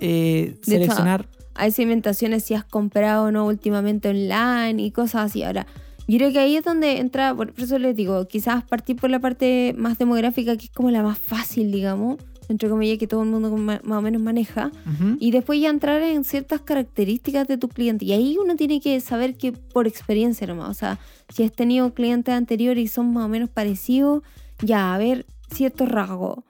[0.00, 1.28] eh, hecho, seleccionar.
[1.54, 5.42] Hay segmentaciones si has comprado o no últimamente online y cosas así.
[5.42, 5.66] Ahora,
[6.08, 9.18] yo creo que ahí es donde entra, por eso les digo, quizás partir por la
[9.18, 12.18] parte más demográfica, que es como la más fácil, digamos,
[12.48, 14.70] entre comillas, que todo el mundo más o menos maneja.
[15.18, 18.04] Y después ya entrar en ciertas características de tu cliente.
[18.04, 20.70] Y ahí uno tiene que saber que por experiencia nomás.
[20.70, 24.22] O sea, si has tenido clientes anteriores y son más o menos parecidos,
[24.62, 26.44] ya, a ver, ciertos rasgos.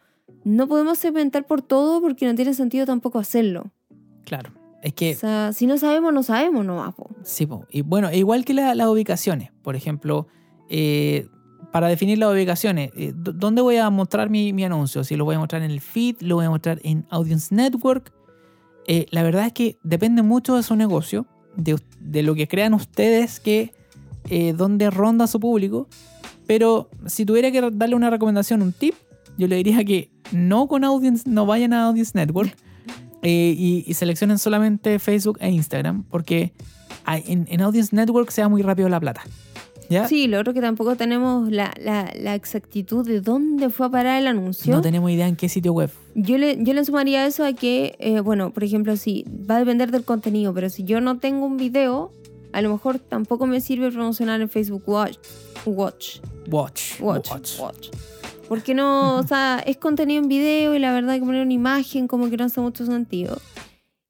[0.49, 3.73] No podemos segmentar por todo porque no tiene sentido tampoco hacerlo.
[4.25, 4.53] Claro.
[4.81, 6.95] Es O que sea, si no sabemos, no sabemos nomás.
[6.95, 7.11] po.
[7.25, 7.67] Sí, po.
[7.69, 10.29] y bueno, igual que la- las ubicaciones, por ejemplo,
[10.69, 11.27] eh,
[11.73, 15.03] para definir las ubicaciones, eh, ¿dónde voy a mostrar mi, mi anuncio?
[15.03, 18.13] Si lo voy a mostrar en el feed, lo voy a mostrar en Audience Network.
[18.87, 21.27] Eh, la verdad es que depende mucho de su negocio,
[21.57, 23.73] de, de lo que crean ustedes que
[24.57, 25.89] dónde ronda su público.
[26.47, 28.95] Pero si tuviera que darle una recomendación, un tip,
[29.39, 32.55] yo le diría que no con Audience, no vayan a Audience Network
[33.23, 36.53] eh, y, y seleccionen solamente Facebook e Instagram, porque
[37.05, 39.23] hay- en, en Audience Network se da muy rápido la plata.
[39.89, 40.09] ¿Ya?
[40.09, 44.21] Sí, lo otro que tampoco tenemos la, la- la exactitud de dónde fue a parar
[44.21, 44.75] el anuncio.
[44.75, 45.91] No tenemos idea en qué sitio web.
[46.17, 49.59] Yo le, yo le sumaría eso a que, eh, bueno, por ejemplo, si va a
[49.61, 52.11] depender del contenido, pero si yo no tengo un video,
[52.53, 55.19] a lo mejor tampoco me sirve promocionar en Facebook Watch.
[55.65, 56.19] Watch.
[56.51, 57.01] Watch.
[57.01, 57.31] Watch.
[57.31, 57.59] Watch.
[57.61, 57.89] Watch.
[58.49, 62.07] Porque no, o sea, es contenido en video y la verdad que poner una imagen
[62.07, 63.39] como que no hace mucho sentido.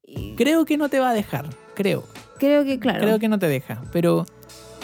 [0.05, 1.47] Y Creo que no te va a dejar.
[1.75, 2.03] Creo.
[2.39, 3.01] creo que, claro.
[3.01, 3.81] Creo que no te deja.
[3.91, 4.25] Pero,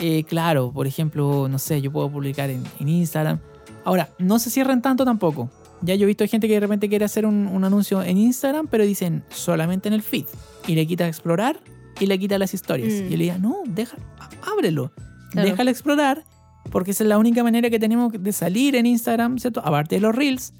[0.01, 3.39] eh, claro, por ejemplo, no sé, yo puedo publicar en, en Instagram.
[3.85, 5.49] Ahora, no se cierran tanto tampoco.
[5.81, 8.67] Ya yo he visto gente que de repente quiere hacer un, un anuncio en Instagram,
[8.67, 10.25] pero dicen solamente en el feed.
[10.67, 11.59] Y le quita explorar
[11.99, 12.93] y le quita las historias.
[12.93, 13.05] Mm.
[13.07, 13.97] Y le diga, no, deja,
[14.41, 14.91] ábrelo.
[15.31, 15.49] Claro.
[15.49, 16.23] Déjala explorar,
[16.71, 19.61] porque esa es la única manera que tenemos de salir en Instagram, ¿cierto?
[19.63, 20.53] Aparte de los reels.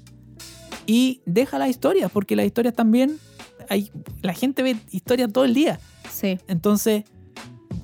[0.86, 3.18] Y deja las historias, porque las historias también.
[3.70, 3.90] Hay,
[4.20, 5.80] la gente ve historias todo el día.
[6.12, 6.38] Sí.
[6.48, 7.04] Entonces,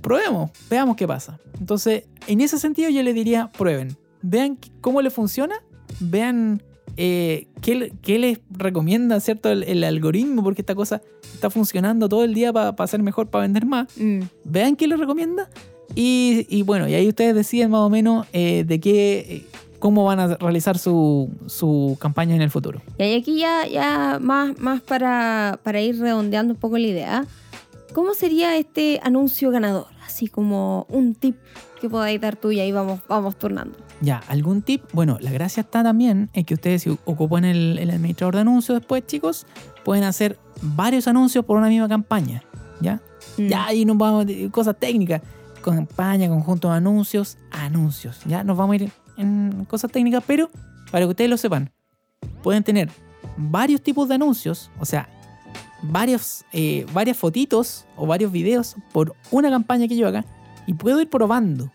[0.02, 1.38] probemos, veamos qué pasa.
[1.58, 3.96] Entonces, en ese sentido yo le diría, prueben.
[4.22, 5.54] Vean cómo le funciona,
[6.00, 6.62] vean
[6.98, 9.50] eh, qué, le- qué les recomienda, ¿cierto?
[9.50, 11.00] El, el algoritmo, porque esta cosa
[11.32, 13.88] está funcionando todo el día para ser mejor, para vender más.
[13.96, 14.20] Mm.
[14.44, 15.48] Vean qué les recomienda.
[15.94, 19.46] Y, y bueno, y ahí ustedes deciden más o menos eh, de qué, eh,
[19.78, 22.80] cómo van a realizar su, su campaña en el futuro.
[22.98, 27.26] Y ahí aquí ya, ya más, más para, para ir redondeando un poco la idea.
[27.92, 29.86] ¿Cómo sería este anuncio ganador?
[30.06, 31.36] Así como un tip
[31.80, 33.76] que podáis dar tú y ahí vamos, vamos turnando.
[34.00, 34.82] Ya, ¿algún tip?
[34.92, 38.78] Bueno, la gracia está también en que ustedes si ocupan el, el administrador de anuncios
[38.78, 39.46] después, chicos,
[39.84, 42.42] pueden hacer varios anuncios por una misma campaña,
[42.80, 43.00] ¿ya?
[43.36, 43.48] Mm.
[43.48, 45.22] Ya ahí nos vamos cosas técnicas.
[45.62, 48.20] Campaña, conjunto de anuncios, anuncios.
[48.26, 50.50] Ya nos vamos a ir en cosas técnicas, pero
[50.90, 51.70] para que ustedes lo sepan,
[52.42, 52.90] pueden tener
[53.36, 55.08] varios tipos de anuncios, o sea,
[55.82, 60.24] varios, eh, varias fotitos o varios videos por una campaña que yo haga
[60.66, 61.70] y puedo ir probando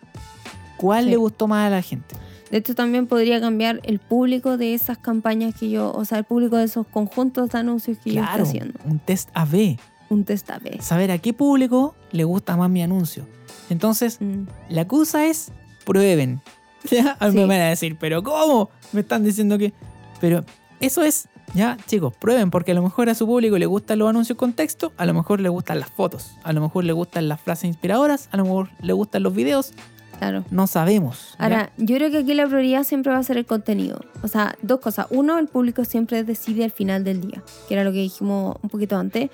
[0.77, 1.09] cuál Sí.
[1.11, 2.15] le gustó más a la gente.
[2.51, 6.23] De hecho, también podría cambiar el público de esas campañas que yo, o sea, el
[6.25, 8.79] público de esos conjuntos de anuncios que yo estoy haciendo.
[8.86, 9.77] un test AB.
[10.10, 10.80] Un test A/B.
[10.82, 13.26] Saber a qué público le gusta más mi anuncio.
[13.70, 14.43] Entonces, Mm.
[14.70, 15.51] la cosa es
[15.86, 16.41] prueben.
[16.91, 17.18] ¿Ya?
[17.20, 17.38] A mí Sí.
[17.39, 18.70] me van a decir, ¿pero cómo?
[18.91, 19.74] Me están diciendo que.
[20.22, 20.43] Pero
[20.80, 24.10] eso es, ya, chicos, prueben, porque a lo mejor a su público le gustan los
[24.10, 27.28] anuncios con texto, a lo mejor le gustan las fotos, a lo mejor le gustan
[27.28, 29.74] las frases inspiradoras, a lo mejor le gustan los videos,
[30.18, 30.45] Claro.
[30.51, 31.36] no sabemos.
[31.38, 31.43] ¿ya?
[31.43, 33.99] Ahora, yo creo que aquí la prioridad siempre va a ser el contenido.
[34.24, 35.07] O sea, dos cosas.
[35.09, 38.70] Uno, el público siempre decide al final del día, que era lo que dijimos un
[38.70, 39.30] poquito antes.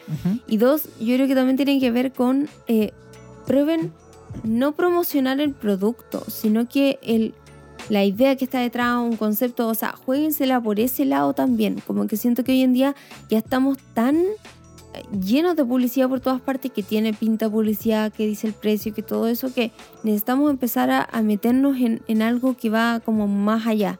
[0.47, 2.91] Y dos, yo creo que también tiene que ver con eh,
[3.45, 3.91] prueben
[4.43, 7.33] no promocionar el producto, sino que el,
[7.89, 11.81] la idea que está detrás, un concepto, o sea, jueguensela por ese lado también.
[11.85, 12.95] Como que siento que hoy en día
[13.29, 14.23] ya estamos tan
[15.11, 19.01] llenos de publicidad por todas partes, que tiene pinta publicidad, que dice el precio, que
[19.03, 19.71] todo eso, que
[20.03, 23.99] necesitamos empezar a, a meternos en, en algo que va como más allá.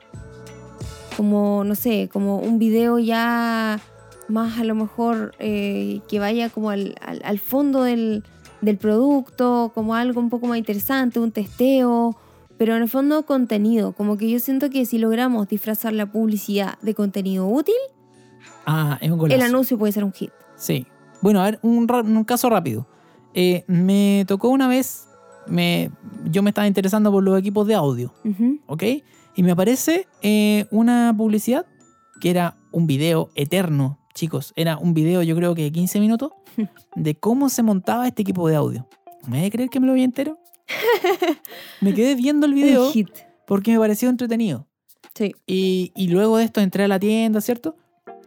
[1.17, 3.79] Como, no sé, como un video ya
[4.27, 8.23] más a lo mejor eh, que vaya como al, al- al fondo del,
[8.61, 12.15] del producto, como algo un poco más interesante, un testeo,
[12.57, 13.91] pero en el fondo contenido.
[13.91, 17.75] Como que yo siento que si logramos disfrazar la publicidad de contenido útil,
[18.65, 20.29] Ah, es un el anuncio puede ser un hit.
[20.61, 20.85] Sí.
[21.21, 21.87] Bueno, a ver, un,
[22.23, 22.87] caso rápido.
[23.33, 25.07] Eh, me tocó una vez,
[25.47, 25.89] me,
[26.29, 28.13] yo me estaba interesando por los equipos de audio.
[28.67, 28.83] ¿ok?
[29.35, 31.65] Y me aparece eh, una publicidad
[32.19, 34.53] que era un video eterno, chicos.
[34.55, 36.31] Era un video, yo creo que de 15 minutos,
[36.95, 38.87] de cómo se montaba este equipo de audio.
[39.27, 40.37] ¿Me voy a creer que me lo vi entero?
[41.81, 42.91] me quedé viendo el video
[43.47, 44.67] porque me pareció entretenido.
[45.15, 45.33] Sí.
[45.47, 47.75] Y, y luego de esto entré a la tienda, ¿cierto?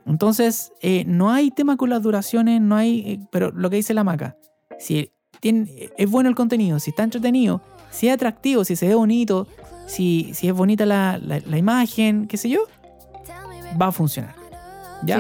[0.07, 3.01] Entonces, eh, no hay tema con las duraciones, no hay.
[3.07, 4.37] eh, pero lo que dice la maca,
[4.79, 8.95] si tiene, es bueno el contenido, si está entretenido, si es atractivo, si se ve
[8.95, 9.47] bonito,
[9.87, 12.61] si, si es bonita la, la- imagen, qué sé yo,
[13.81, 14.35] va a funcionar.
[15.05, 15.19] ¿Ya?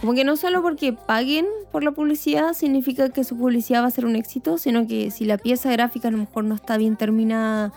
[0.00, 3.90] Como que no solo porque paguen por la publicidad significa que su publicidad va a
[3.90, 6.96] ser un éxito, sino que si la pieza gráfica a lo mejor no está bien
[6.96, 7.72] terminada,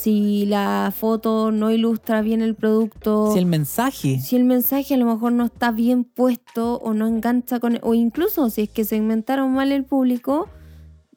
[0.00, 4.18] si la foto no ilustra bien el producto, Si el mensaje.
[4.20, 7.78] si el mensaje a lo mejor no está bien puesto o no engancha con...
[7.82, 10.48] O incluso si es que segmentaron mal el público,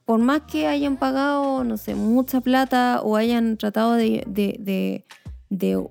[0.06, 5.06] por más que hayan pagado, no sé, mucha plata o hayan tratado de, de, de-
[5.50, 5.84] de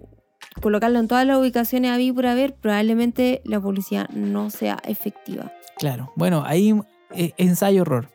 [0.63, 5.53] colocarlo en todas las ubicaciones a por haber, probablemente la publicidad no sea efectiva.
[5.79, 6.13] Claro.
[6.17, 6.75] Bueno, ahí
[7.13, 8.09] eh, ensayo horror.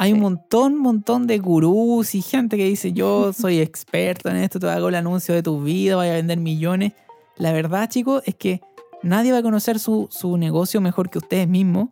[0.00, 4.58] Hay un montón, montón de gurús y gente que dice yo soy experto en esto,
[4.58, 6.92] te hago el anuncio de tu vida, voy a vender millones.
[7.36, 8.60] La verdad, chicos, es que
[9.02, 11.88] nadie va a conocer su, su negocio mejor que ustedes mismos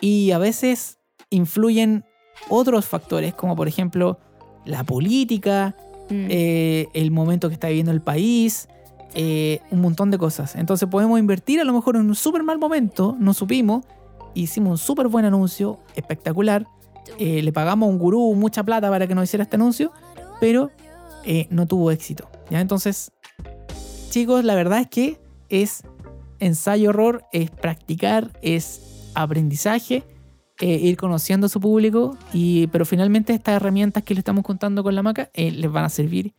[0.00, 0.98] y a veces
[1.30, 2.04] influyen
[2.48, 4.18] otros factores, como por ejemplo
[4.64, 5.76] la política,
[6.12, 6.26] Mm.
[6.28, 8.68] eh, el momento que está viviendo el país,
[9.14, 10.56] eh, un montón de cosas.
[10.56, 13.84] Entonces podemos invertir a lo mejor en un súper mal momento, no supimos,
[14.34, 16.66] hicimos un súper buen anuncio, espectacular,
[17.18, 19.92] eh, le pagamos a un gurú mucha plata para que nos hiciera este anuncio,
[20.40, 20.70] pero
[21.24, 22.28] eh, no tuvo éxito.
[22.50, 22.60] ¿ya?
[22.60, 23.12] Entonces,
[24.10, 25.82] chicos, la verdad es que es
[26.38, 30.04] ensayo error, es practicar, es aprendizaje,
[30.60, 34.82] eh, ir conociendo a su público, y, pero finalmente estas herramientas que le estamos contando
[34.82, 36.34] con la maca les van a servir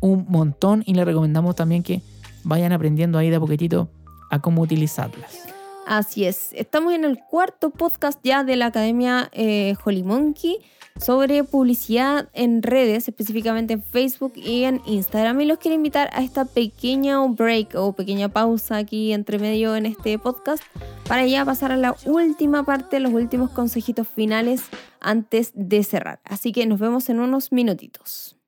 [0.00, 2.02] un montón y les recomendamos también que
[2.44, 3.90] vayan aprendiendo ahí de a poquitito
[4.30, 5.59] a cómo utilizarlas.
[5.90, 6.50] Así es.
[6.52, 10.58] Estamos en el cuarto podcast ya de la Academia eh, Holy Monkey
[11.00, 15.40] sobre publicidad en redes, específicamente en Facebook y en Instagram.
[15.40, 19.84] Y los quiero invitar a esta pequeña break o pequeña pausa aquí entre medio en
[19.84, 20.62] este podcast
[21.08, 24.62] para ya pasar a la última parte, los últimos consejitos finales
[25.00, 26.20] antes de cerrar.
[26.22, 28.39] Así que nos vemos en unos minutitos.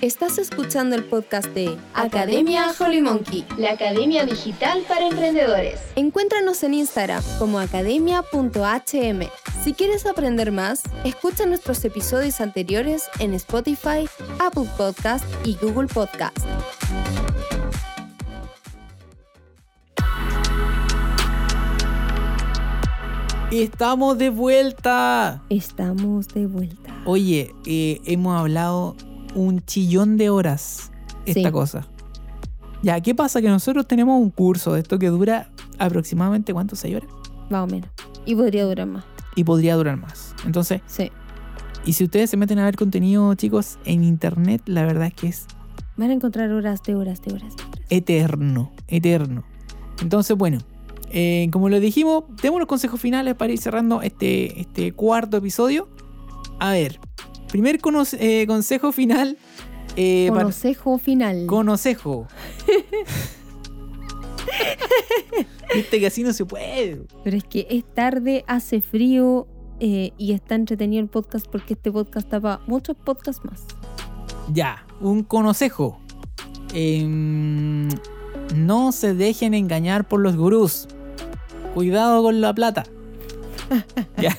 [0.00, 3.44] Estás escuchando el podcast de Academia Holy Monkey.
[3.56, 5.80] La Academia Digital para Emprendedores.
[5.96, 9.22] Encuéntranos en Instagram como academia.hm.
[9.64, 16.38] Si quieres aprender más, escucha nuestros episodios anteriores en Spotify, Apple Podcast y Google Podcast.
[23.50, 25.42] ¡Estamos de vuelta!
[25.48, 26.94] Estamos de vuelta.
[27.04, 28.94] Oye, eh, hemos hablado
[29.34, 30.90] un chillón de horas
[31.26, 31.52] esta Sí.
[31.52, 31.86] cosa.
[32.82, 33.40] Ya, ¿qué pasa?
[33.40, 36.76] Que nosotros tenemos un curso de esto que dura aproximadamente, ¿cuánto?
[36.76, 37.10] ¿Seis horas?
[37.50, 37.90] Más o menos.
[38.24, 39.04] Y podría durar más.
[39.34, 40.34] Y podría durar más.
[40.46, 41.10] Entonces, Sí.
[41.84, 45.28] y si ustedes se meten a ver contenido, chicos, en internet, la verdad es que
[45.28, 45.46] es
[45.96, 47.78] Van a encontrar horas de horas de horas de horas.
[47.90, 49.42] eterno, eterno.
[50.00, 50.58] Entonces, bueno,
[51.10, 55.88] eh, como les dijimos, tenemos los consejos finales para ir cerrando este, este cuarto episodio.
[56.60, 57.00] A ver,
[57.50, 57.78] primer
[58.18, 59.36] eh, consejo final.
[59.96, 61.46] eh, Consejo final.
[61.46, 62.26] Conocejo.
[65.74, 67.02] Viste que así no se puede.
[67.24, 69.46] Pero es que es tarde, hace frío
[69.80, 73.62] eh, y está entretenido el podcast porque este podcast tapa muchos podcasts más.
[74.52, 76.00] Ya, un conocejo.
[76.72, 77.88] Em,
[78.56, 80.88] no se dejen engañar por los gurús.
[81.74, 82.84] Cuidado con la plata.
[84.16, 84.36] ya.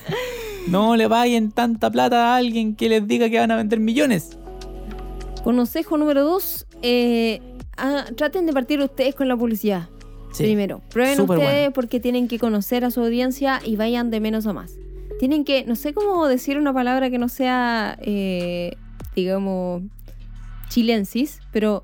[0.68, 4.36] No le paguen tanta plata a alguien que les diga que van a vender millones.
[5.44, 7.40] Consejo número dos, eh,
[7.76, 9.88] ah, traten de partir ustedes con la publicidad.
[10.32, 10.44] Sí.
[10.44, 11.72] Primero, prueben ustedes bueno.
[11.72, 14.74] porque tienen que conocer a su audiencia y vayan de menos a más.
[15.18, 18.76] Tienen que, no sé cómo decir una palabra que no sea, eh,
[19.16, 19.82] digamos,
[20.68, 21.82] chilensis, pero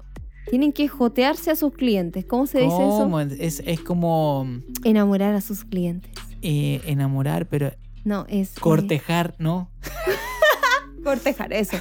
[0.49, 2.25] tienen que jotearse a sus clientes.
[2.25, 3.19] ¿Cómo se dice ¿Cómo?
[3.21, 3.35] eso?
[3.41, 4.47] Es, es como
[4.85, 6.11] Enamorar a sus clientes.
[6.43, 7.73] eh, enamorar, pero
[8.07, 8.51] No, es...
[8.59, 9.69] cortejar, ¿no?
[11.05, 11.77] cortejar, eso.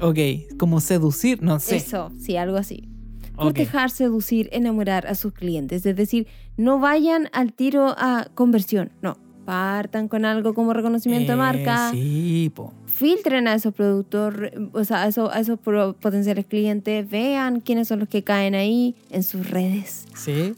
[0.00, 0.18] Ok,
[0.58, 1.76] como seducir, no sé.
[1.76, 2.88] Eso, sí, algo así.
[3.36, 5.84] Cortejar, seducir, enamorar a sus clientes.
[5.86, 9.16] Es decir, no vayan al tiro a conversión, no.
[9.44, 12.72] partan con algo como reconocimiento de Eh, marca, Sí, po.
[12.86, 17.88] filtren a esos productos, re- o sea, a esos, a esos potenciales clientes, vean quiénes
[17.88, 20.06] son los que caen ahí en sus redes.
[20.16, 20.54] Sí.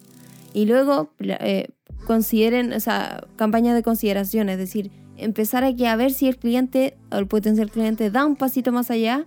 [0.57, 1.69] Y luego eh,
[2.07, 6.97] consideren, o sea, campañas de consideración, es decir, empezar aquí a ver si el cliente
[7.13, 9.27] o el potencial cliente da un pasito más allá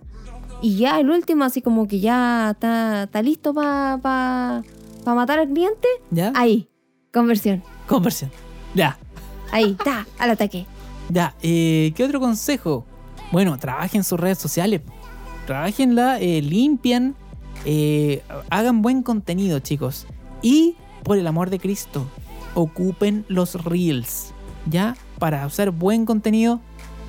[0.60, 4.64] y ya el último, así como que ya está, está listo para pa,
[5.04, 6.32] pa matar al cliente, ¿Ya?
[6.34, 6.68] ahí,
[7.12, 8.32] conversión, Conversión.
[8.74, 8.98] Ya.
[9.52, 10.66] ahí, está, al ataque.
[11.10, 11.36] Ya.
[11.42, 12.84] Eh, ¿Qué otro consejo?
[13.30, 14.80] Bueno, trabajen sus redes sociales.
[15.46, 17.14] Trabajenla, eh, limpian,
[17.64, 18.20] eh,
[18.50, 20.08] hagan buen contenido, chicos.
[20.42, 22.06] Y, por el amor de Cristo,
[22.54, 24.32] ocupen los reels.
[24.68, 24.96] ¿Ya?
[25.18, 26.60] Para hacer buen contenido,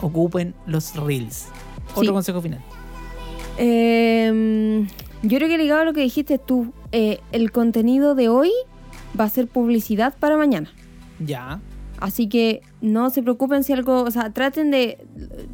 [0.02, 1.48] ocupen los reels.
[1.92, 2.10] Otro Sí.
[2.10, 2.62] consejo final.
[3.58, 4.88] Eh,
[5.24, 8.52] yo creo que ligado a lo que dijiste tú, eh, el contenido de hoy
[9.20, 10.70] va a ser publicidad para mañana.
[11.20, 11.60] Ya.
[12.00, 14.98] Así que no se preocupen si algo, o sea, traten de,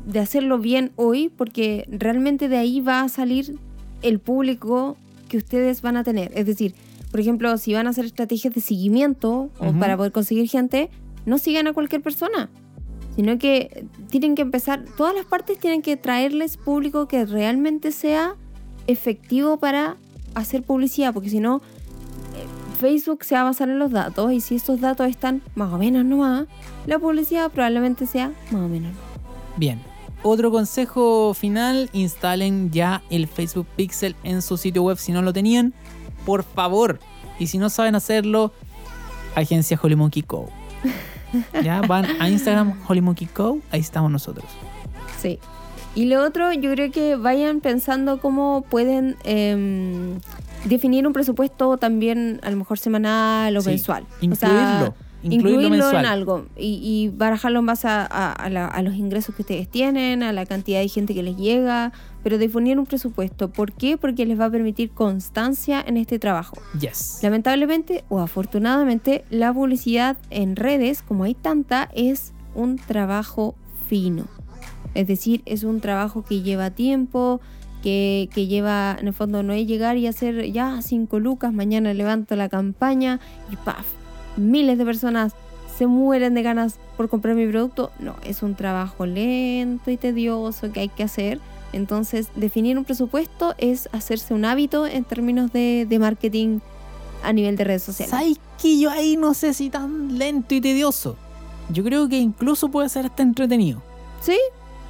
[0.06, 3.58] de hacerlo bien hoy porque realmente de ahí va a salir
[4.02, 4.96] el público
[5.28, 6.32] que ustedes van a tener.
[6.36, 6.74] Es decir,
[7.18, 9.80] por ejemplo, si van a hacer estrategias de seguimiento o Ujú.
[9.80, 10.92] para poder conseguir gente,
[11.26, 12.52] no sigan a cualquier persona,
[13.16, 18.36] sino que tienen que empezar, todas las partes tienen que traerles público que realmente sea
[18.86, 19.98] efectivo para
[20.36, 21.64] hacer publicidad, porque si no,
[22.80, 25.80] Facebook se va a basar en los datos y si estos datos están más o
[25.80, 26.46] menos nomás,
[26.86, 28.92] la publicidad probablemente sea más o menos.
[29.56, 29.82] Bien.
[30.22, 35.34] Otro consejo final, instalen ya el Facebook Pixel en su sitio web si no lo
[35.34, 35.74] tenían.
[36.26, 37.00] Por favor.
[37.40, 38.52] Y si no saben hacerlo,
[39.36, 40.50] agencia Holy Monkey Co.
[41.64, 43.60] Ya van a Instagram Holy Monkey Co.
[43.72, 44.46] Ahí estamos nosotros.
[45.22, 45.40] Sí.
[45.94, 50.20] Y lo otro, yo creo que vayan pensando cómo pueden em,
[50.66, 54.06] definir un presupuesto también a lo mejor semanal o Sí, mensual.
[54.22, 54.36] Incluirlo.
[54.36, 54.94] O sea,
[55.24, 59.36] incluirlo, en algo y, y barajarlo en base a, a- a la- a los ingresos
[59.36, 61.92] que ustedes tienen, a la cantidad de gente que les llega,
[62.28, 63.48] pero definir un presupuesto.
[63.48, 63.96] ¿Por qué?
[63.96, 66.58] Porque les va a permitir constancia en este trabajo.
[66.78, 67.20] Yes.
[67.22, 73.56] Lamentablemente o afortunadamente, la publicidad en redes, como hay tanta, es un trabajo
[73.88, 74.26] fino.
[74.94, 77.40] Es decir, es un trabajo que lleva tiempo,
[77.82, 81.94] que, que lleva, en el fondo, no es llegar y hacer ya cinco lucas, mañana
[81.94, 83.88] levanto la campaña y ¡paf!
[84.36, 85.34] Miles de personas
[85.78, 87.90] se mueren de ganas por comprar mi producto.
[88.00, 91.40] No, es un trabajo lento y tedioso que hay que hacer.
[91.74, 96.60] Entonces, definir un presupuesto es hacerse un hábito en términos de, de marketing
[97.24, 98.10] a nivel de redes sociales.
[98.12, 101.18] ¿Sabes que yo ahí no sé si tan lento y tedioso?
[101.70, 103.82] Yo creo que incluso puede ser hasta entretenido.
[104.22, 104.38] Sí,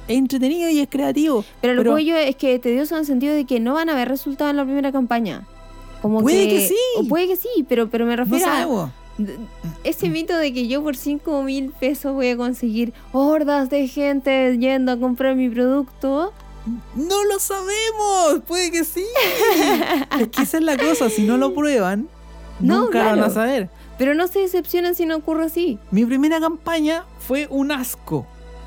[0.06, 1.44] Es entretenido y es creativo.
[1.60, 3.88] pero lo Pero- que yo es que tedioso en el sentido de que no van
[3.88, 5.46] a haber resultados en la primera campaña.
[6.00, 6.76] Como Puede que sí.
[6.96, 8.90] o puede que sí, pero, pero me No refiero a sabemos.
[9.18, 9.36] d-
[9.82, 14.56] ese mito de que yo por 5 mil pesos voy a conseguir hordas de gente
[14.58, 16.32] yendo a comprar mi producto.
[16.94, 18.42] No lo sabemos.
[18.46, 19.04] Puede que sí.
[20.20, 21.08] es que esa es la cosa.
[21.10, 22.08] Si no lo prueban,
[22.60, 23.70] No, nunca lo van a saber.
[23.98, 25.78] Pero no se decepcionen si no ocurre así.
[25.90, 28.26] Mi primera campaña fue un asco.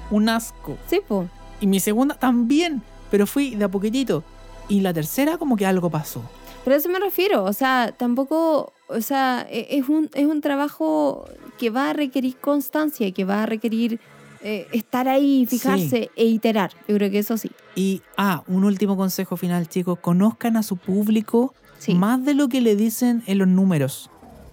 [0.09, 0.77] Un asco.
[0.89, 1.27] Sí, po.
[1.61, 2.81] Y mi segunda también.
[3.09, 4.23] Pero fui de a poquitito.
[4.67, 6.21] Y la tercera como que algo pasó.
[6.63, 10.41] Pero a eso me refiero, o sea, tampoco, o sea, e- es un, es un
[10.41, 11.25] trabajo
[11.57, 13.99] que va a requerir constancia y que va a requerir
[14.43, 16.71] eh, estar ahí, fijarse e iterar.
[16.87, 17.51] Yo creo que eso sí.
[17.75, 19.99] Y, ah, un último consejo final, chicos.
[19.99, 21.95] Conozcan a su público Sí.
[21.95, 24.09] más de lo que le dicen en los números.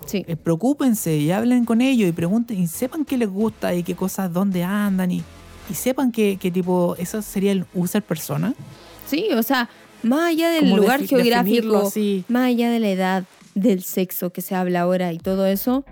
[0.06, 0.24] Sí.
[0.26, 3.94] Eh, preocúpense y hablen con ellos y pregunten y sepan qué les gusta y qué
[3.94, 5.22] cosas, dónde andan y,
[5.68, 8.54] y sepan qué, qué tipo, eso sería el user persona.
[9.06, 9.68] Sí, o sea,
[10.02, 11.92] más allá del Como lugar definirlo geográfico,
[12.28, 13.24] más allá de la edad,
[13.54, 15.84] del sexo que se habla ahora y todo eso,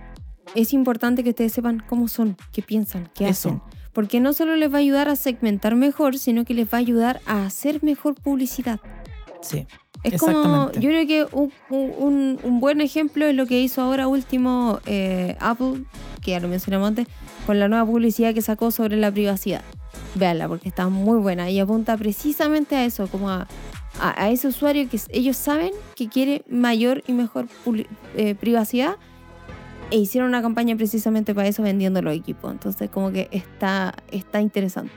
[0.54, 3.48] es importante que ustedes sepan cómo son, qué piensan, qué Eso.
[3.48, 3.62] hacen.
[3.96, 6.80] Porque no solo les va a ayudar a segmentar mejor, sino que les va a
[6.80, 8.78] ayudar a hacer mejor publicidad.
[9.40, 9.66] Sí,
[10.04, 14.06] Es como, yo creo que un, un- un buen ejemplo es lo que hizo ahora
[14.06, 15.84] último eh, Apple,
[16.22, 17.06] que ya lo mencionamos antes,
[17.46, 19.62] con la nueva publicidad que sacó sobre la privacidad.
[20.14, 23.48] Véanla, porque está muy buena y apunta precisamente a eso, como a,
[23.98, 27.46] a- a ese usuario que ellos saben que quiere mayor y mejor
[28.14, 28.96] eh, privacidad
[29.90, 32.52] e hicieron una campaña precisamente para eso vendiendo los equipos.
[32.52, 34.92] Entonces como que está, está interesante.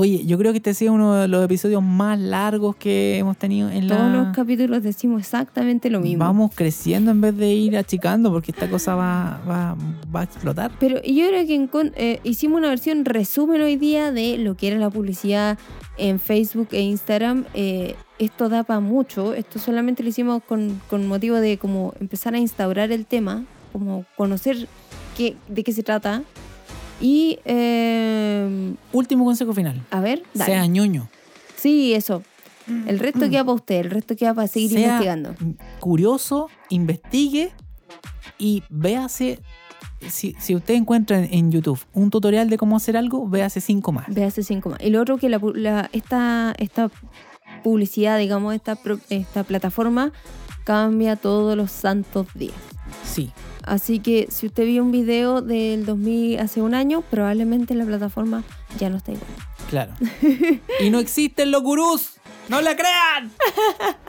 [0.00, 3.36] Oye, yo creo que este ha sido uno de los episodios más largos que hemos
[3.36, 4.32] tenido en Todos los la...
[4.32, 6.24] capítulos decimos exactamente lo mismo.
[6.24, 9.76] Vamos creciendo en vez de ir achicando porque esta cosa va, va,
[10.14, 10.70] va a explotar.
[10.78, 14.68] Pero yo creo que en eh, hicimos una versión resumen hoy día de lo que
[14.68, 15.58] era la publicidad
[15.96, 17.46] en Facebook e Instagram.
[17.54, 19.34] Eh, esto da para mucho.
[19.34, 24.04] Esto solamente lo hicimos con, con motivo de como empezar a instaurar el tema, como
[24.16, 24.68] conocer
[25.16, 26.22] qué, de qué se trata.
[27.00, 29.80] Y, eh, Último consejo final.
[29.90, 30.52] a ver, dale.
[30.52, 31.08] Sea ñoño.
[31.56, 32.22] Sí, eso.
[32.86, 35.34] El resto queda para usted, el resto queda para seguir Sea investigando.
[35.80, 37.50] curioso, investigue
[38.38, 39.38] y véase.
[40.08, 43.90] Si, si usted encuentra en, en YouTube un tutorial de cómo hacer algo, véase cinco
[43.90, 44.04] más.
[44.08, 44.80] Véase cinco más.
[44.82, 46.90] Y lo otro que la, pu- la- esta, esta
[47.64, 50.12] publicidad, digamos, esta, esta plataforma
[50.64, 52.54] cambia todos los santos días.
[53.02, 53.32] Sí.
[53.68, 58.42] Así que si usted vio un video del 2000 hace un año, probablemente la plataforma
[58.78, 59.28] ya no está igual.
[59.68, 59.92] Claro.
[60.80, 62.14] y no existen los gurús.
[62.48, 63.30] ¡No le crean!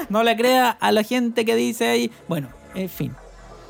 [0.09, 2.11] No le crea a la gente que dice ahí.
[2.27, 3.13] Bueno, en fin.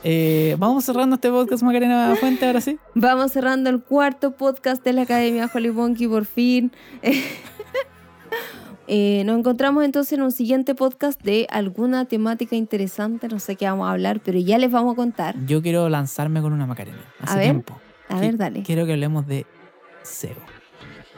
[0.03, 2.77] Eh, Vamos cerrando este podcast, Macarena Fuente, ahora sí.
[2.93, 6.71] Vamos cerrando el cuarto podcast de la Academia Holly Wonky por fin.
[8.91, 13.27] Eh, nos encontramos entonces en un siguiente podcast de alguna temática interesante.
[13.27, 15.35] No sé qué vamos a hablar, pero ya les vamos a contar.
[15.45, 16.97] Yo quiero lanzarme con una Macarena.
[17.21, 17.77] Hace A ver, tiempo.
[18.09, 18.63] A ver, dale.
[18.63, 19.45] Quiero que hablemos de
[20.01, 20.35] SEO.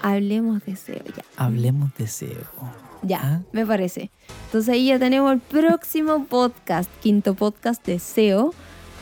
[0.02, 1.24] Hablemos de SEO ya.
[1.38, 2.30] Hablemos de SEO.
[3.04, 3.40] Ya, Ah.
[3.54, 4.12] me parece.
[4.48, 8.54] Entonces ahí ya tenemos el próximo podcast, quinto podcast de SEO.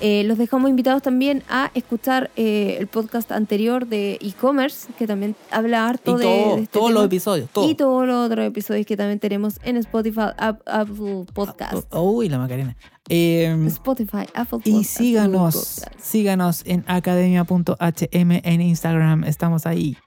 [0.02, 5.36] Eh, los dejamos invitados también a escuchar eh, el podcast anterior de e-commerce, que también
[5.52, 7.70] habla Y harto de, todo- de este todos los episodios, todo.
[7.70, 11.86] Y todos los otros episodios que también tenemos en Spotify, Ap- Apple Podcast.
[11.92, 12.78] Oh, Uy, la Macarena.
[13.10, 16.00] Eh, Spotify, Apple y Podcast, síganos, Google Podcast.
[16.02, 19.24] síganos en academia.hm en Instagram.
[19.26, 19.98] Estamos ahí.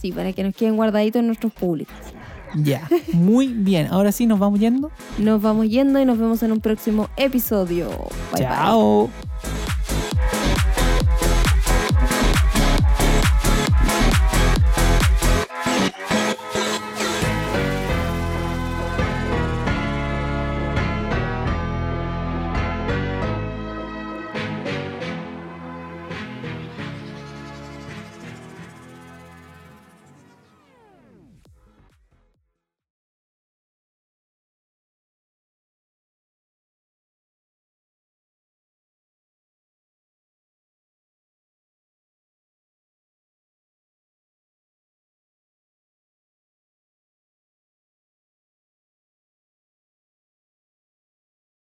[0.00, 1.94] Sí, para que nos queden guardaditos en nuestros públicos.
[2.54, 2.88] Ya.
[3.12, 3.88] Muy bien.
[3.90, 4.90] Ahora sí nos vamos yendo.
[5.18, 7.88] Nos vamos yendo y nos vemos en un próximo episodio.
[8.32, 8.42] Bye, bye.
[8.42, 9.10] Chao.